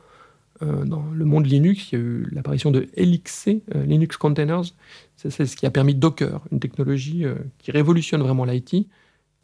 euh, 0.62 0.84
dans 0.84 1.04
le 1.12 1.24
monde 1.24 1.46
Linux, 1.46 1.92
il 1.92 1.98
y 1.98 2.00
a 2.00 2.04
eu 2.04 2.28
l'apparition 2.32 2.70
de 2.70 2.88
LXC, 2.96 3.62
euh, 3.74 3.84
Linux 3.84 4.16
Containers. 4.16 4.64
C'est 5.16 5.46
ce 5.46 5.56
qui 5.56 5.66
a 5.66 5.70
permis 5.70 5.94
Docker, 5.94 6.40
une 6.52 6.60
technologie 6.60 7.24
euh, 7.24 7.36
qui 7.58 7.70
révolutionne 7.70 8.22
vraiment 8.22 8.44
l'IT, 8.44 8.86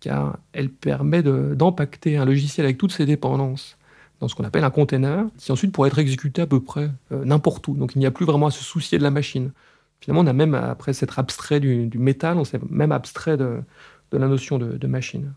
car 0.00 0.38
elle 0.52 0.70
permet 0.70 1.22
de- 1.22 1.54
d'empacter 1.54 2.16
un 2.16 2.24
logiciel 2.24 2.66
avec 2.66 2.78
toutes 2.78 2.92
ses 2.92 3.06
dépendances 3.06 3.76
dans 4.20 4.28
ce 4.28 4.34
qu'on 4.34 4.44
appelle 4.44 4.64
un 4.64 4.70
container, 4.70 5.26
qui 5.36 5.52
ensuite 5.52 5.72
pourrait 5.72 5.88
être 5.88 5.98
exécuté 5.98 6.40
à 6.40 6.46
peu 6.46 6.60
près 6.60 6.90
n'importe 7.10 7.68
où. 7.68 7.74
Donc 7.74 7.92
il 7.94 7.98
n'y 7.98 8.06
a 8.06 8.10
plus 8.10 8.24
vraiment 8.24 8.46
à 8.46 8.50
se 8.50 8.64
soucier 8.64 8.96
de 8.96 9.02
la 9.02 9.10
machine. 9.10 9.52
Finalement, 10.00 10.22
on 10.22 10.26
a 10.26 10.32
même, 10.32 10.54
après 10.54 10.92
s'être 10.92 11.18
abstrait 11.18 11.60
du, 11.60 11.90
métal, 11.98 12.38
on 12.38 12.44
s'est 12.44 12.60
même 12.70 12.92
abstrait 12.92 13.36
de, 13.36 13.60
la 14.12 14.28
notion 14.28 14.58
de, 14.58 14.86
machine. 14.86 15.34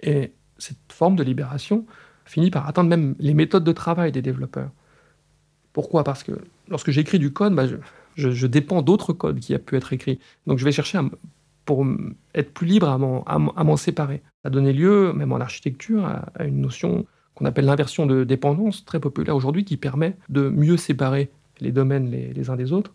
Et 0.00 0.32
cette 0.58 0.76
forme 0.92 1.16
de 1.16 1.22
libération 1.22 1.86
finit 2.32 2.50
par 2.50 2.66
atteindre 2.66 2.88
même 2.88 3.14
les 3.18 3.34
méthodes 3.34 3.64
de 3.64 3.72
travail 3.72 4.10
des 4.10 4.22
développeurs. 4.22 4.70
Pourquoi? 5.74 6.02
Parce 6.02 6.22
que 6.22 6.32
lorsque 6.68 6.90
j'écris 6.90 7.18
du 7.18 7.32
code, 7.32 7.54
bah, 7.54 7.66
je, 8.16 8.46
dépends 8.46 8.80
d'autres 8.80 9.12
codes 9.12 9.38
qui 9.38 9.54
a 9.54 9.58
pu 9.58 9.76
être 9.76 9.92
écrits. 9.92 10.18
Donc 10.46 10.58
je 10.58 10.64
vais 10.64 10.72
chercher 10.72 10.98
pour 11.66 11.86
être 12.34 12.52
plus 12.54 12.66
libre 12.66 12.88
à 12.88 13.38
m'en 13.38 13.76
séparer. 13.76 14.22
Ça 14.42 14.48
a 14.48 14.50
donné 14.50 14.72
lieu, 14.72 15.12
même 15.12 15.32
en 15.32 15.40
architecture, 15.40 16.06
à, 16.06 16.44
une 16.44 16.62
notion 16.62 17.04
qu'on 17.34 17.44
appelle 17.44 17.66
l'inversion 17.66 18.06
de 18.06 18.24
dépendance, 18.24 18.84
très 18.86 18.98
populaire 18.98 19.36
aujourd'hui, 19.36 19.64
qui 19.64 19.76
permet 19.76 20.16
de 20.30 20.48
mieux 20.48 20.78
séparer 20.78 21.30
les 21.60 21.70
domaines 21.70 22.10
les, 22.10 22.50
uns 22.50 22.56
des 22.56 22.72
autres. 22.72 22.94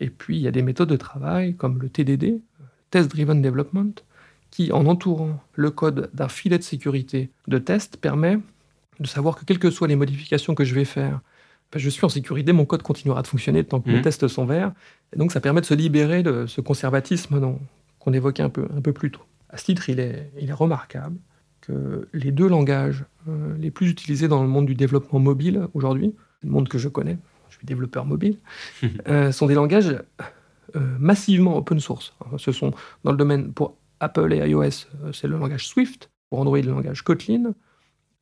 Et 0.00 0.08
puis, 0.08 0.36
il 0.36 0.42
y 0.42 0.48
a 0.48 0.50
des 0.50 0.62
méthodes 0.62 0.88
de 0.88 0.96
travail 0.96 1.54
comme 1.56 1.80
le 1.80 1.90
TDD, 1.90 2.40
Test 2.90 3.10
Driven 3.10 3.42
Development, 3.42 3.94
qui, 4.50 4.72
en 4.72 4.86
entourant 4.86 5.42
le 5.54 5.70
code 5.70 6.10
d'un 6.14 6.28
filet 6.28 6.58
de 6.58 6.62
sécurité 6.62 7.30
de 7.48 7.58
test, 7.58 7.96
permet 7.96 8.38
de 9.02 9.08
savoir 9.08 9.36
que 9.36 9.44
quelles 9.44 9.58
que 9.58 9.70
soient 9.70 9.88
les 9.88 9.96
modifications 9.96 10.54
que 10.54 10.64
je 10.64 10.74
vais 10.74 10.84
faire, 10.84 11.20
ben, 11.72 11.78
je 11.78 11.88
suis 11.88 12.04
en 12.04 12.08
sécurité, 12.08 12.52
mon 12.52 12.64
code 12.64 12.82
continuera 12.82 13.22
de 13.22 13.26
fonctionner 13.26 13.64
tant 13.64 13.80
que 13.80 13.90
mes 13.90 13.98
mmh. 13.98 14.02
tests 14.02 14.28
sont 14.28 14.44
verts. 14.44 14.72
Et 15.14 15.18
donc, 15.18 15.32
ça 15.32 15.40
permet 15.40 15.60
de 15.60 15.66
se 15.66 15.74
libérer 15.74 16.22
de 16.22 16.46
ce 16.46 16.60
conservatisme 16.60 17.58
qu'on 17.98 18.12
évoquait 18.12 18.42
un 18.42 18.50
peu, 18.50 18.68
un 18.76 18.80
peu 18.80 18.92
plus 18.92 19.10
tôt. 19.10 19.22
À 19.50 19.56
ce 19.58 19.64
titre, 19.64 19.88
il 19.88 20.00
est, 20.00 20.30
il 20.40 20.48
est 20.48 20.54
remarquable 20.54 21.16
que 21.62 22.08
les 22.12 22.32
deux 22.32 22.48
langages 22.48 23.04
euh, 23.28 23.56
les 23.58 23.70
plus 23.70 23.88
utilisés 23.88 24.28
dans 24.28 24.42
le 24.42 24.48
monde 24.48 24.66
du 24.66 24.74
développement 24.74 25.18
mobile 25.18 25.68
aujourd'hui, 25.74 26.14
le 26.42 26.50
monde 26.50 26.68
que 26.68 26.78
je 26.78 26.88
connais, 26.88 27.16
je 27.48 27.56
suis 27.56 27.66
développeur 27.66 28.04
mobile, 28.04 28.38
euh, 29.08 29.32
sont 29.32 29.46
des 29.46 29.54
langages 29.54 29.96
euh, 30.76 30.96
massivement 30.98 31.56
open 31.56 31.80
source. 31.80 32.14
Ce 32.36 32.52
sont 32.52 32.72
dans 33.04 33.12
le 33.12 33.16
domaine 33.16 33.52
pour 33.52 33.76
Apple 34.00 34.32
et 34.32 34.38
iOS, 34.38 34.88
c'est 35.12 35.28
le 35.28 35.38
langage 35.38 35.68
Swift, 35.68 36.10
pour 36.28 36.40
Android, 36.40 36.58
le 36.58 36.72
langage 36.72 37.02
Kotlin. 37.02 37.54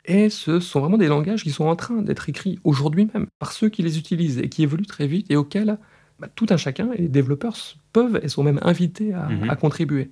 Et 0.05 0.31
ce 0.31 0.61
sont 0.61 0.81
vraiment 0.81 0.99
des 0.99 1.09
langages 1.09 1.43
qui 1.43 1.51
sont 1.51 1.67
en 1.67 1.77
train 1.77 2.03
d'être 2.03 2.29
écrits 2.29 2.59
aujourd'hui 2.65 3.09
même 3.13 3.27
par 3.39 3.53
ceux 3.53 3.69
qui 3.69 3.83
les 3.83 3.99
utilisent 3.99 4.39
et 4.39 4.49
qui 4.49 4.63
évoluent 4.63 4.87
très 4.87 5.07
vite 5.07 5.31
et 5.31 5.37
auxquels 5.37 5.79
bah, 6.19 6.29
tout 6.35 6.47
un 6.51 6.57
chacun 6.57 6.93
et 6.93 7.03
les 7.03 7.09
développeurs 7.09 7.57
peuvent 7.93 8.21
et 8.23 8.29
sont 8.29 8.43
même 8.43 8.61
invités 8.63 9.13
à, 9.13 9.29
mhm. 9.29 9.51
à 9.51 9.57
contribuer. 9.57 10.11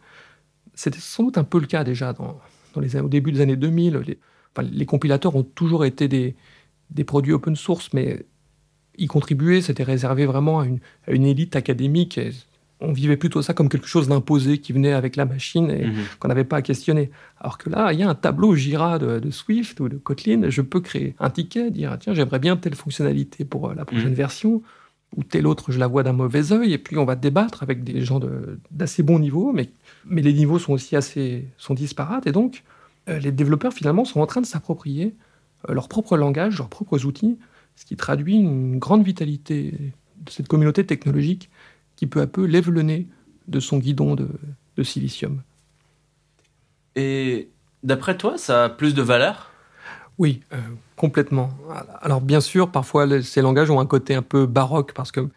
C'était 0.74 1.00
sans 1.00 1.24
doute 1.24 1.38
un 1.38 1.44
peu 1.44 1.58
le 1.58 1.66
cas 1.66 1.84
déjà 1.84 2.12
dans, 2.12 2.38
les, 2.80 2.96
au 2.96 3.08
début 3.08 3.32
des 3.32 3.40
années 3.40 3.56
2000. 3.56 4.16
Les, 4.72 4.86
compilateurs 4.86 5.36
ont 5.36 5.42
toujours 5.42 5.84
été 5.84 6.08
des, 6.08 6.34
produits 7.04 7.32
open 7.32 7.56
source, 7.56 7.92
mais 7.92 8.24
y 8.96 9.06
contribuer, 9.06 9.60
c'était 9.60 9.84
réservé 9.84 10.26
vraiment 10.26 10.60
à 10.60 10.66
une, 10.66 11.24
élite 11.24 11.56
académique. 11.56 12.20
On 12.80 12.92
vivait 12.92 13.16
plutôt 13.16 13.42
ça 13.42 13.54
comme 13.54 13.68
quelque 13.68 13.88
chose 13.88 14.08
d'imposé 14.08 14.58
qui 14.58 14.72
venait 14.72 14.92
avec 14.92 15.16
la 15.16 15.24
machine 15.24 15.70
et 15.70 15.86
mhm. 15.86 16.04
qu'on 16.18 16.28
n'avait 16.28 16.44
pas 16.44 16.58
à 16.58 16.62
questionner. 16.62 17.10
Alors 17.40 17.58
que 17.58 17.70
là, 17.70 17.92
il 17.92 17.98
y 17.98 18.02
a 18.02 18.08
un 18.08 18.14
tableau 18.14 18.54
Jira 18.54 18.98
de, 18.98 19.30
Swift 19.30 19.80
ou 19.80 19.88
de 19.88 19.96
Kotlin. 19.96 20.48
Je 20.48 20.62
peux 20.62 20.80
créer 20.80 21.14
un 21.18 21.30
ticket, 21.30 21.70
dire 21.70 21.96
tiens, 21.98 22.14
j'aimerais 22.14 22.38
bien 22.38 22.56
telle 22.56 22.74
fonctionnalité 22.74 23.44
pour 23.44 23.70
euh, 23.70 23.74
la 23.74 23.84
prochaine 23.84 24.10
mhm. 24.10 24.14
version 24.14 24.62
ou 25.16 25.24
telle 25.24 25.46
autre, 25.46 25.72
je 25.72 25.78
la 25.78 25.86
vois 25.86 26.02
d'un 26.02 26.12
mauvais 26.12 26.52
œil, 26.52 26.74
et 26.74 26.78
puis 26.78 26.98
on 26.98 27.06
va 27.06 27.16
débattre 27.16 27.62
avec 27.62 27.82
des 27.82 28.02
gens 28.02 28.20
d'assez 28.70 29.02
bon 29.02 29.18
niveau, 29.18 29.52
mais, 29.52 29.70
mais 30.04 30.20
les 30.20 30.34
niveaux 30.34 30.58
sont 30.58 30.74
aussi 30.74 30.96
assez 30.96 31.46
sont 31.56 31.72
disparates, 31.72 32.26
et 32.26 32.32
donc 32.32 32.62
euh, 33.08 33.18
les 33.18 33.32
développeurs 33.32 33.72
finalement 33.72 34.04
sont 34.04 34.20
en 34.20 34.26
train 34.26 34.42
de 34.42 34.46
s'approprier 34.46 35.14
euh, 35.68 35.72
leur 35.72 35.88
propre 35.88 36.16
langage, 36.16 36.58
leurs 36.58 36.68
propres 36.68 37.06
outils, 37.06 37.38
ce 37.74 37.86
qui 37.86 37.96
traduit 37.96 38.36
une 38.36 38.78
grande 38.78 39.02
vitalité 39.02 39.72
de 40.18 40.30
cette 40.30 40.48
communauté 40.48 40.84
technologique 40.84 41.48
qui 41.98 42.06
peu 42.06 42.20
à 42.20 42.28
peu 42.28 42.44
lève 42.44 42.70
le 42.70 42.82
nez 42.82 43.08
de 43.48 43.58
son 43.58 43.78
guidon 43.78 44.14
de, 44.14 44.28
silicium. 44.84 45.42
Et 46.94 47.48
d'après 47.82 48.16
toi, 48.16 48.38
ça 48.38 48.64
a 48.64 48.68
plus 48.68 48.94
de 48.94 49.02
valeur? 49.02 49.50
Oui, 50.18 50.40
euh, 50.52 50.58
complètement. 50.94 51.50
Alors 52.00 52.20
bien 52.20 52.40
sûr, 52.40 52.70
parfois 52.70 53.20
ces 53.22 53.42
langages 53.42 53.70
ont 53.70 53.80
un 53.80 53.86
côté 53.86 54.14
un 54.14 54.22
peu 54.22 54.46
baroque 54.46 54.92
parce 54.92 55.10
que 55.10 55.28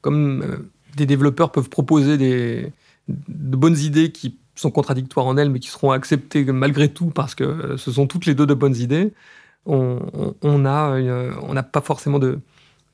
comme 0.00 0.66
des 0.96 1.06
développeurs 1.06 1.52
peuvent 1.52 1.68
proposer 1.68 2.18
des, 2.18 2.72
de 3.06 3.56
bonnes 3.56 3.78
idées 3.78 4.10
qui 4.10 4.36
sont 4.56 4.72
contradictoires 4.72 5.26
en 5.26 5.36
elles, 5.36 5.50
mais 5.50 5.60
qui 5.60 5.68
seront 5.68 5.92
acceptées 5.92 6.44
malgré 6.44 6.88
tout 6.92 7.10
parce 7.10 7.36
que 7.36 7.44
euh, 7.44 7.76
ce 7.76 7.92
sont 7.92 8.08
toutes 8.08 8.26
les 8.26 8.34
deux 8.34 8.46
de 8.46 8.54
bonnes 8.54 8.76
idées. 8.76 9.12
On 9.66 10.00
n'a 10.42 10.90
on, 10.90 11.56
on 11.56 11.62
pas 11.62 11.82
forcément 11.82 12.18
de, 12.18 12.40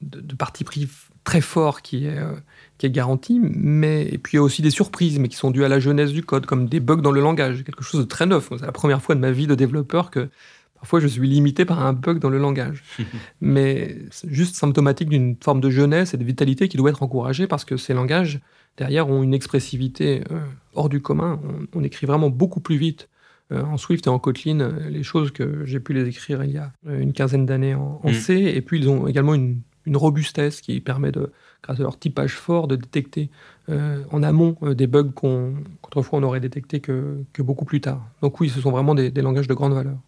de, 0.03 0.35
parti 0.35 0.65
pris 0.65 0.89
très 1.27 1.41
fort 1.41 1.83
qui 1.83 2.07
est, 2.07 2.19
euh, 2.19 2.33
qui 2.79 2.87
est 2.87 2.91
garanti, 2.91 3.41
mais 3.43 4.07
et 4.07 4.17
puis 4.17 4.35
il 4.35 4.37
y 4.37 4.39
a 4.39 4.43
aussi 4.43 4.63
des 4.63 4.71
surprises, 4.71 5.19
mais 5.19 5.29
qui 5.29 5.37
sont 5.37 5.51
dues 5.51 5.65
à 5.65 5.69
la 5.69 5.81
jeunesse 5.81 6.13
du 6.13 6.23
code, 6.23 6.47
comme 6.47 6.69
des 6.69 6.81
bugs 6.81 7.03
dans 7.03 7.11
le 7.11 7.21
langage, 7.21 7.65
quelque 7.65 7.83
chose 7.83 8.01
de 8.01 8.07
très 8.07 8.27
neuf. 8.27 8.49
C'est 8.57 8.65
la 8.65 8.73
première 8.73 9.03
fois 9.03 9.17
de 9.17 9.21
ma 9.21 9.33
vie 9.33 9.49
de 9.49 9.57
développeur 9.57 10.11
que 10.11 10.31
parfois 10.77 11.01
je 11.01 11.09
suis 11.09 11.27
limité 11.27 11.65
par 11.65 11.85
un 11.85 11.93
bug 11.93 12.21
dans 12.21 12.31
le 12.31 12.39
langage. 12.39 12.85
mais 13.41 13.99
c'est 14.13 14.33
juste 14.33 14.55
symptomatique 14.55 15.09
d'une 15.09 15.37
forme 15.43 15.61
de 15.61 15.69
jeunesse 15.69 16.15
et 16.15 16.17
de 16.17 16.25
vitalité 16.25 16.69
qui 16.69 16.77
doit 16.77 16.91
être 16.91 17.03
encouragée 17.03 17.49
parce 17.49 17.65
que 17.65 17.77
ces 17.77 17.93
langages 17.93 18.41
derrière 18.77 19.11
ont 19.11 19.25
une 19.25 19.35
expressivité 19.35 20.23
euh, 20.31 20.39
hors 20.75 20.89
du 20.89 21.03
commun. 21.03 21.41
On, 21.75 21.83
écrit 21.83 22.07
vraiment 22.07 22.31
beaucoup 22.31 22.61
plus 22.61 22.77
vite 22.77 23.09
euh, 23.51 23.65
en 23.65 23.79
Swift 23.79 24.07
et 24.07 24.11
en 24.11 24.21
Kotlin 24.21 24.75
les 24.89 25.03
choses 25.03 25.33
que 25.33 25.65
j'ai 25.65 25.81
pu 25.81 25.93
les 25.93 26.07
écrire 26.07 26.45
il 26.45 26.53
y 26.53 26.59
a 26.59 26.73
une 26.89 27.13
quinzaine 27.13 27.47
d'années 27.47 27.75
en, 27.75 28.01
mm. 28.05 28.13
C. 28.13 28.35
Et 28.55 28.61
puis 28.61 28.79
ils 28.79 28.89
ont 28.89 29.09
également 29.09 29.35
une, 29.35 29.61
robustesse 29.95 30.61
qui 30.61 30.81
permet, 30.81 31.13
de, 31.13 31.31
grâce 31.63 31.79
à 31.79 31.83
leur 31.83 31.99
typage 31.99 32.33
fort, 32.33 32.67
de 32.67 32.77
détecter 32.77 33.31
en 33.69 34.23
amont 34.23 34.57
des 34.63 34.87
bugs 34.87 35.11
qu'on 35.15 35.55
qu'autrefois 35.83 36.21
on 36.21 36.23
aurait 36.23 36.41
détectés 36.41 36.81
que, 36.81 37.25
beaucoup 37.39 37.65
plus 37.65 37.81
tard. 37.81 38.09
Donc 38.23 38.41
oui, 38.41 38.49
ce 38.49 38.61
sont 38.61 38.71
vraiment 38.71 38.95
des, 38.95 39.11
des 39.11 39.23
langages 39.23 39.49
de 39.49 39.55
grande 39.55 39.75
valeur. 39.75 39.99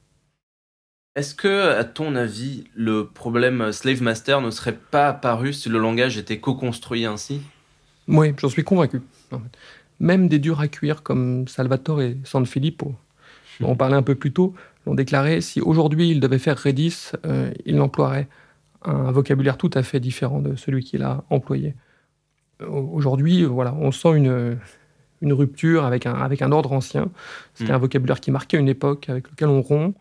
Est-ce 1.19 1.35
que, 1.35 1.71
à 1.77 1.83
ton 1.83 2.15
avis, 2.15 2.65
le 2.77 3.05
problème 3.07 3.73
slave 3.73 4.03
master 4.03 4.41
ne 4.41 4.51
serait 4.51 4.77
pas 4.77 5.09
apparu 5.09 5.53
si 5.53 5.69
le 5.69 5.79
langage 5.79 6.17
était 6.17 6.39
co-construit 6.39 7.07
ainsi? 7.07 7.41
Oui, 8.07 8.33
j'en 8.39 8.49
suis 8.49 8.63
convaincu. 8.63 9.03
Même 10.01 10.29
des 10.29 10.39
durs 10.39 10.61
à 10.61 10.69
cuire 10.69 11.03
comme 11.03 11.49
Salvatore 11.49 12.03
et 12.03 12.17
San 12.23 12.47
Filippo, 12.47 12.95
dont 13.59 13.71
on 13.71 13.77
parlait 13.77 13.97
un 13.97 14.03
peu 14.03 14.15
plus 14.15 14.33
tôt, 14.33 14.55
l'ont 14.87 14.95
déclaré 14.95 15.41
si 15.41 15.61
aujourd'hui 15.61 16.11
il 16.11 16.21
devait 16.21 16.39
faire 16.39 16.57
Redis, 16.57 17.11
euh, 17.27 17.51
il 17.67 17.81
emploierait 17.81 18.29
un 18.83 19.11
vocabulaire 19.11 19.57
tout 19.57 19.71
à 19.75 19.83
fait 19.83 20.01
différent 20.01 20.41
de 20.41 20.57
celui 20.57 20.85
qu'il 20.85 21.03
a 21.03 21.25
employé. 21.31 21.75
Aujourd'hui, 22.69 23.45
voilà, 23.45 23.75
on 23.75 23.93
sent 23.93 24.17
une, 24.17 24.59
une 25.21 25.33
rupture 25.33 25.85
avec 25.85 26.07
un, 26.07 26.15
avec 26.15 26.43
un 26.43 26.53
ordre 26.53 26.73
ancien. 26.73 27.11
C'était 27.55 27.73
mm. 27.73 27.77
un 27.77 27.79
vocabulaire 27.79 28.21
qui 28.21 28.31
marquait 28.31 28.59
une 28.59 28.69
époque 28.69 29.09
avec 29.09 29.31
lequel 29.31 29.49
on 29.49 29.63
rompt. 29.63 29.95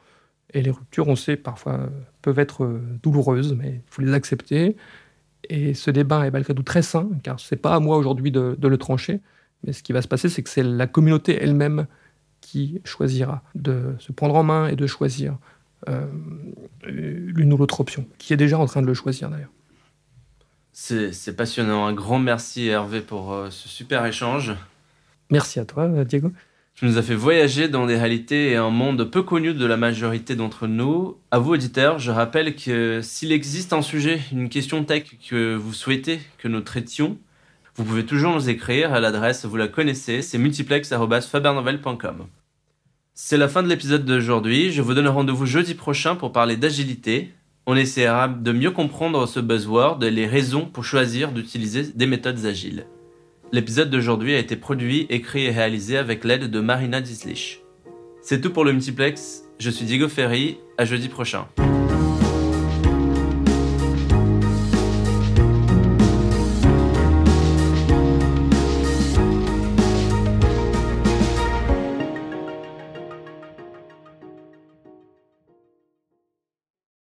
Et 0.54 0.62
les 0.62 0.72
ruptures, 0.72 1.08
on 1.08 1.16
sait, 1.16 1.36
parfois 1.36 1.90
peuvent 2.22 2.40
être 2.40 2.64
euh, 2.64 2.82
douloureuses, 3.04 3.54
mais 3.54 3.82
il 3.86 3.92
faut 3.92 4.02
les 4.02 4.14
accepter. 4.14 4.78
Et 5.50 5.74
ce 5.74 5.92
débat 5.92 6.26
est 6.26 6.32
malgré 6.32 6.54
tout 6.54 6.64
très 6.64 6.82
sain, 6.82 7.10
car 7.24 7.40
ce 7.40 7.54
n'est 7.54 7.60
pas 7.60 7.76
à 7.76 7.80
moi 7.80 7.98
aujourd'hui 7.98 8.32
de, 8.32 8.58
le 8.62 8.78
trancher. 8.78 9.20
Mais 9.64 9.74
ce 9.74 9.84
qui 9.84 9.92
va 9.92 10.02
se 10.02 10.08
passer, 10.08 10.30
c'est 10.30 10.44
que 10.44 10.50
c'est 10.50 10.64
la 10.64 10.88
communauté 10.88 11.38
elle-même 11.42 11.88
qui 12.42 12.80
choisira 12.86 13.44
de 13.56 13.96
se 14.00 14.12
prendre 14.12 14.36
en 14.36 14.44
main 14.44 14.68
et 14.68 14.76
de 14.76 14.88
choisir 14.88 15.38
l'une 16.84 17.54
ou 17.54 17.58
l'autre 17.58 17.80
option, 17.80 18.06
qui 18.18 18.34
est 18.34 18.38
déjà 18.38 18.58
en 18.58 18.66
train 18.66 18.82
de 18.82 18.88
le 18.88 18.94
choisir 18.94 19.30
d'ailleurs. 19.30 19.52
C'est 20.80 21.36
passionnant. 21.36 21.88
Un 21.88 21.94
grand 21.94 22.20
merci 22.20 22.68
Hervé 22.68 23.02
pour 23.02 23.34
euh, 23.34 23.50
ce 23.50 23.68
super 23.68 24.06
échange. 24.06 24.54
Merci 25.32 25.60
à 25.60 25.66
toi 25.66 25.88
Diego. 26.06 26.32
Tu 26.76 26.86
nous 26.86 27.00
as 27.00 27.02
fait 27.02 27.16
voyager 27.16 27.68
dans 27.68 27.88
des 27.88 27.98
réalités 27.98 28.52
et 28.52 28.56
un 28.56 28.70
monde 28.70 29.04
peu 29.06 29.24
connu 29.24 29.56
de 29.56 29.66
la 29.66 29.78
majorité 29.78 30.36
d'entre 30.36 30.68
nous. 30.68 31.18
À 31.32 31.40
vous, 31.40 31.54
auditeurs, 31.54 31.98
je 31.98 32.12
rappelle 32.12 32.56
que 32.56 33.02
s'il 33.02 33.32
existe 33.32 33.74
un 33.74 33.82
sujet, 33.82 34.20
une 34.32 34.50
question 34.50 34.84
tech 34.84 35.18
que 35.28 35.56
vous 35.56 35.74
souhaitez 35.74 36.20
que 36.38 36.48
nous 36.48 36.62
traitions, 36.62 37.18
vous 37.76 37.84
pouvez 37.84 38.06
toujours 38.06 38.36
nous 38.36 38.48
écrire 38.48 38.94
à 38.94 39.00
l'adresse, 39.00 39.46
vous 39.46 39.58
la 39.58 39.68
connaissez, 39.68 40.22
c'est 40.22 40.38
multiplex.fabernovel.com. 40.38 42.28
C'est 43.20 43.38
la 43.38 43.48
fin 43.48 43.64
de 43.64 43.68
l'épisode 43.68 44.06
d'aujourd'hui. 44.06 44.72
Je 44.72 44.84
vous 44.84 44.94
donne 44.94 45.08
rendez-vous 45.08 45.48
jeudi 45.48 45.74
prochain 45.74 46.16
pour 46.16 46.32
parler 46.32 46.56
d'agilité. 46.56 47.32
On 47.66 47.76
essaiera 47.76 48.28
de 48.28 48.52
mieux 48.52 48.70
comprendre 48.70 49.26
ce 49.26 49.40
buzzword 49.40 50.04
et 50.04 50.12
les 50.12 50.28
raisons 50.28 50.66
pour 50.66 50.84
choisir 50.84 51.32
d'utiliser 51.32 51.82
des 51.96 52.06
méthodes 52.06 52.46
agiles. 52.46 52.86
L'épisode 53.52 53.90
d'aujourd'hui 53.90 54.36
a 54.36 54.38
été 54.38 54.56
produit, 54.56 55.08
écrit 55.10 55.46
et 55.46 55.50
réalisé 55.50 55.98
avec 55.98 56.24
l'aide 56.24 56.52
de 56.52 56.60
Marina 56.60 57.02
Dislich. 57.02 57.64
C'est 58.22 58.40
tout 58.40 58.52
pour 58.52 58.64
le 58.64 58.72
multiplex, 58.72 59.46
je 59.58 59.72
suis 59.72 59.88
Diego 59.88 60.08
Ferry, 60.10 60.60
à 60.78 60.86
jeudi 60.86 61.10
prochain. 61.10 61.48